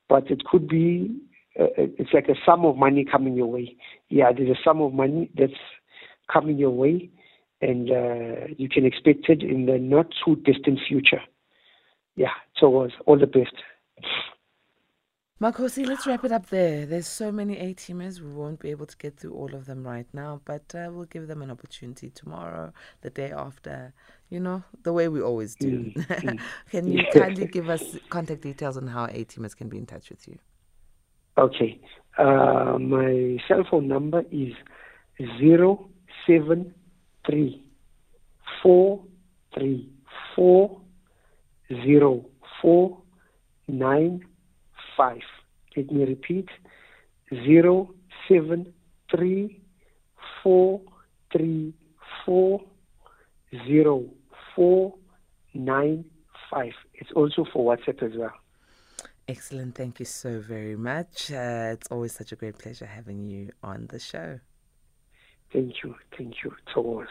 but 0.08 0.30
it 0.30 0.44
could 0.44 0.68
be. 0.68 1.20
Uh, 1.58 1.72
it's 1.76 2.12
like 2.12 2.28
a 2.28 2.34
sum 2.44 2.64
of 2.64 2.76
money 2.76 3.04
coming 3.10 3.34
your 3.34 3.46
way. 3.46 3.76
Yeah, 4.08 4.30
there's 4.36 4.50
a 4.50 4.60
sum 4.62 4.80
of 4.82 4.92
money 4.92 5.30
that's 5.36 5.52
coming 6.32 6.58
your 6.58 6.70
way, 6.70 7.10
and 7.60 7.90
uh, 7.90 8.46
you 8.56 8.68
can 8.68 8.84
expect 8.84 9.28
it 9.28 9.42
in 9.42 9.66
the 9.66 9.78
not 9.78 10.06
too 10.24 10.36
distant 10.36 10.78
future. 10.86 11.22
Yeah, 12.16 12.32
so 12.58 12.88
all 13.06 13.18
the 13.18 13.26
best. 13.26 13.54
Makosi, 15.38 15.86
let's 15.86 16.06
wrap 16.06 16.24
it 16.24 16.32
up 16.32 16.46
there. 16.46 16.86
There's 16.86 17.06
so 17.06 17.30
many 17.30 17.58
A 17.58 17.74
teamers, 17.74 18.22
we 18.22 18.32
won't 18.32 18.58
be 18.58 18.70
able 18.70 18.86
to 18.86 18.96
get 18.96 19.18
through 19.18 19.34
all 19.34 19.54
of 19.54 19.66
them 19.66 19.86
right 19.86 20.06
now, 20.14 20.40
but 20.46 20.74
uh, 20.74 20.88
we'll 20.90 21.04
give 21.04 21.28
them 21.28 21.42
an 21.42 21.50
opportunity 21.50 22.08
tomorrow, 22.08 22.72
the 23.02 23.10
day 23.10 23.32
after, 23.32 23.92
you 24.30 24.40
know, 24.40 24.64
the 24.82 24.94
way 24.94 25.08
we 25.08 25.20
always 25.20 25.54
do. 25.54 25.92
can 26.70 26.90
you 26.90 27.04
kindly 27.12 27.46
give 27.46 27.68
us 27.68 27.98
contact 28.08 28.40
details 28.40 28.78
on 28.78 28.86
how 28.86 29.04
A 29.04 29.26
teamers 29.26 29.54
can 29.54 29.68
be 29.68 29.76
in 29.76 29.84
touch 29.84 30.08
with 30.08 30.26
you? 30.26 30.38
Okay. 31.36 31.82
Uh, 32.16 32.78
my 32.78 33.36
cell 33.46 33.62
phone 33.70 33.88
number 33.88 34.24
is 34.30 34.54
zero 35.38 35.90
seven 36.26 36.74
three 37.26 37.62
four 38.62 39.04
three 39.54 39.90
four 40.34 40.80
zero 41.68 42.24
four 42.60 42.98
nine 43.68 44.24
five. 44.96 45.22
Let 45.76 45.90
me 45.90 46.04
repeat: 46.04 46.48
zero 47.30 47.94
seven 48.28 48.72
three 49.10 49.62
four 50.42 50.80
three 51.32 51.74
four 52.24 52.62
zero 53.66 54.04
four 54.54 54.94
nine 55.54 56.04
five. 56.50 56.72
It's 56.94 57.10
also 57.12 57.44
for 57.52 57.76
WhatsApp 57.76 58.02
as 58.02 58.16
well. 58.16 58.32
Excellent. 59.28 59.74
Thank 59.74 59.98
you 59.98 60.06
so 60.06 60.40
very 60.40 60.76
much. 60.76 61.32
Uh, 61.32 61.74
it's 61.74 61.88
always 61.90 62.12
such 62.12 62.30
a 62.30 62.36
great 62.36 62.58
pleasure 62.58 62.86
having 62.86 63.28
you 63.28 63.50
on 63.62 63.88
the 63.88 63.98
show. 63.98 64.38
Thank 65.52 65.82
you. 65.82 65.96
Thank 66.16 66.34
you. 66.44 66.52
Thomas. 66.72 67.08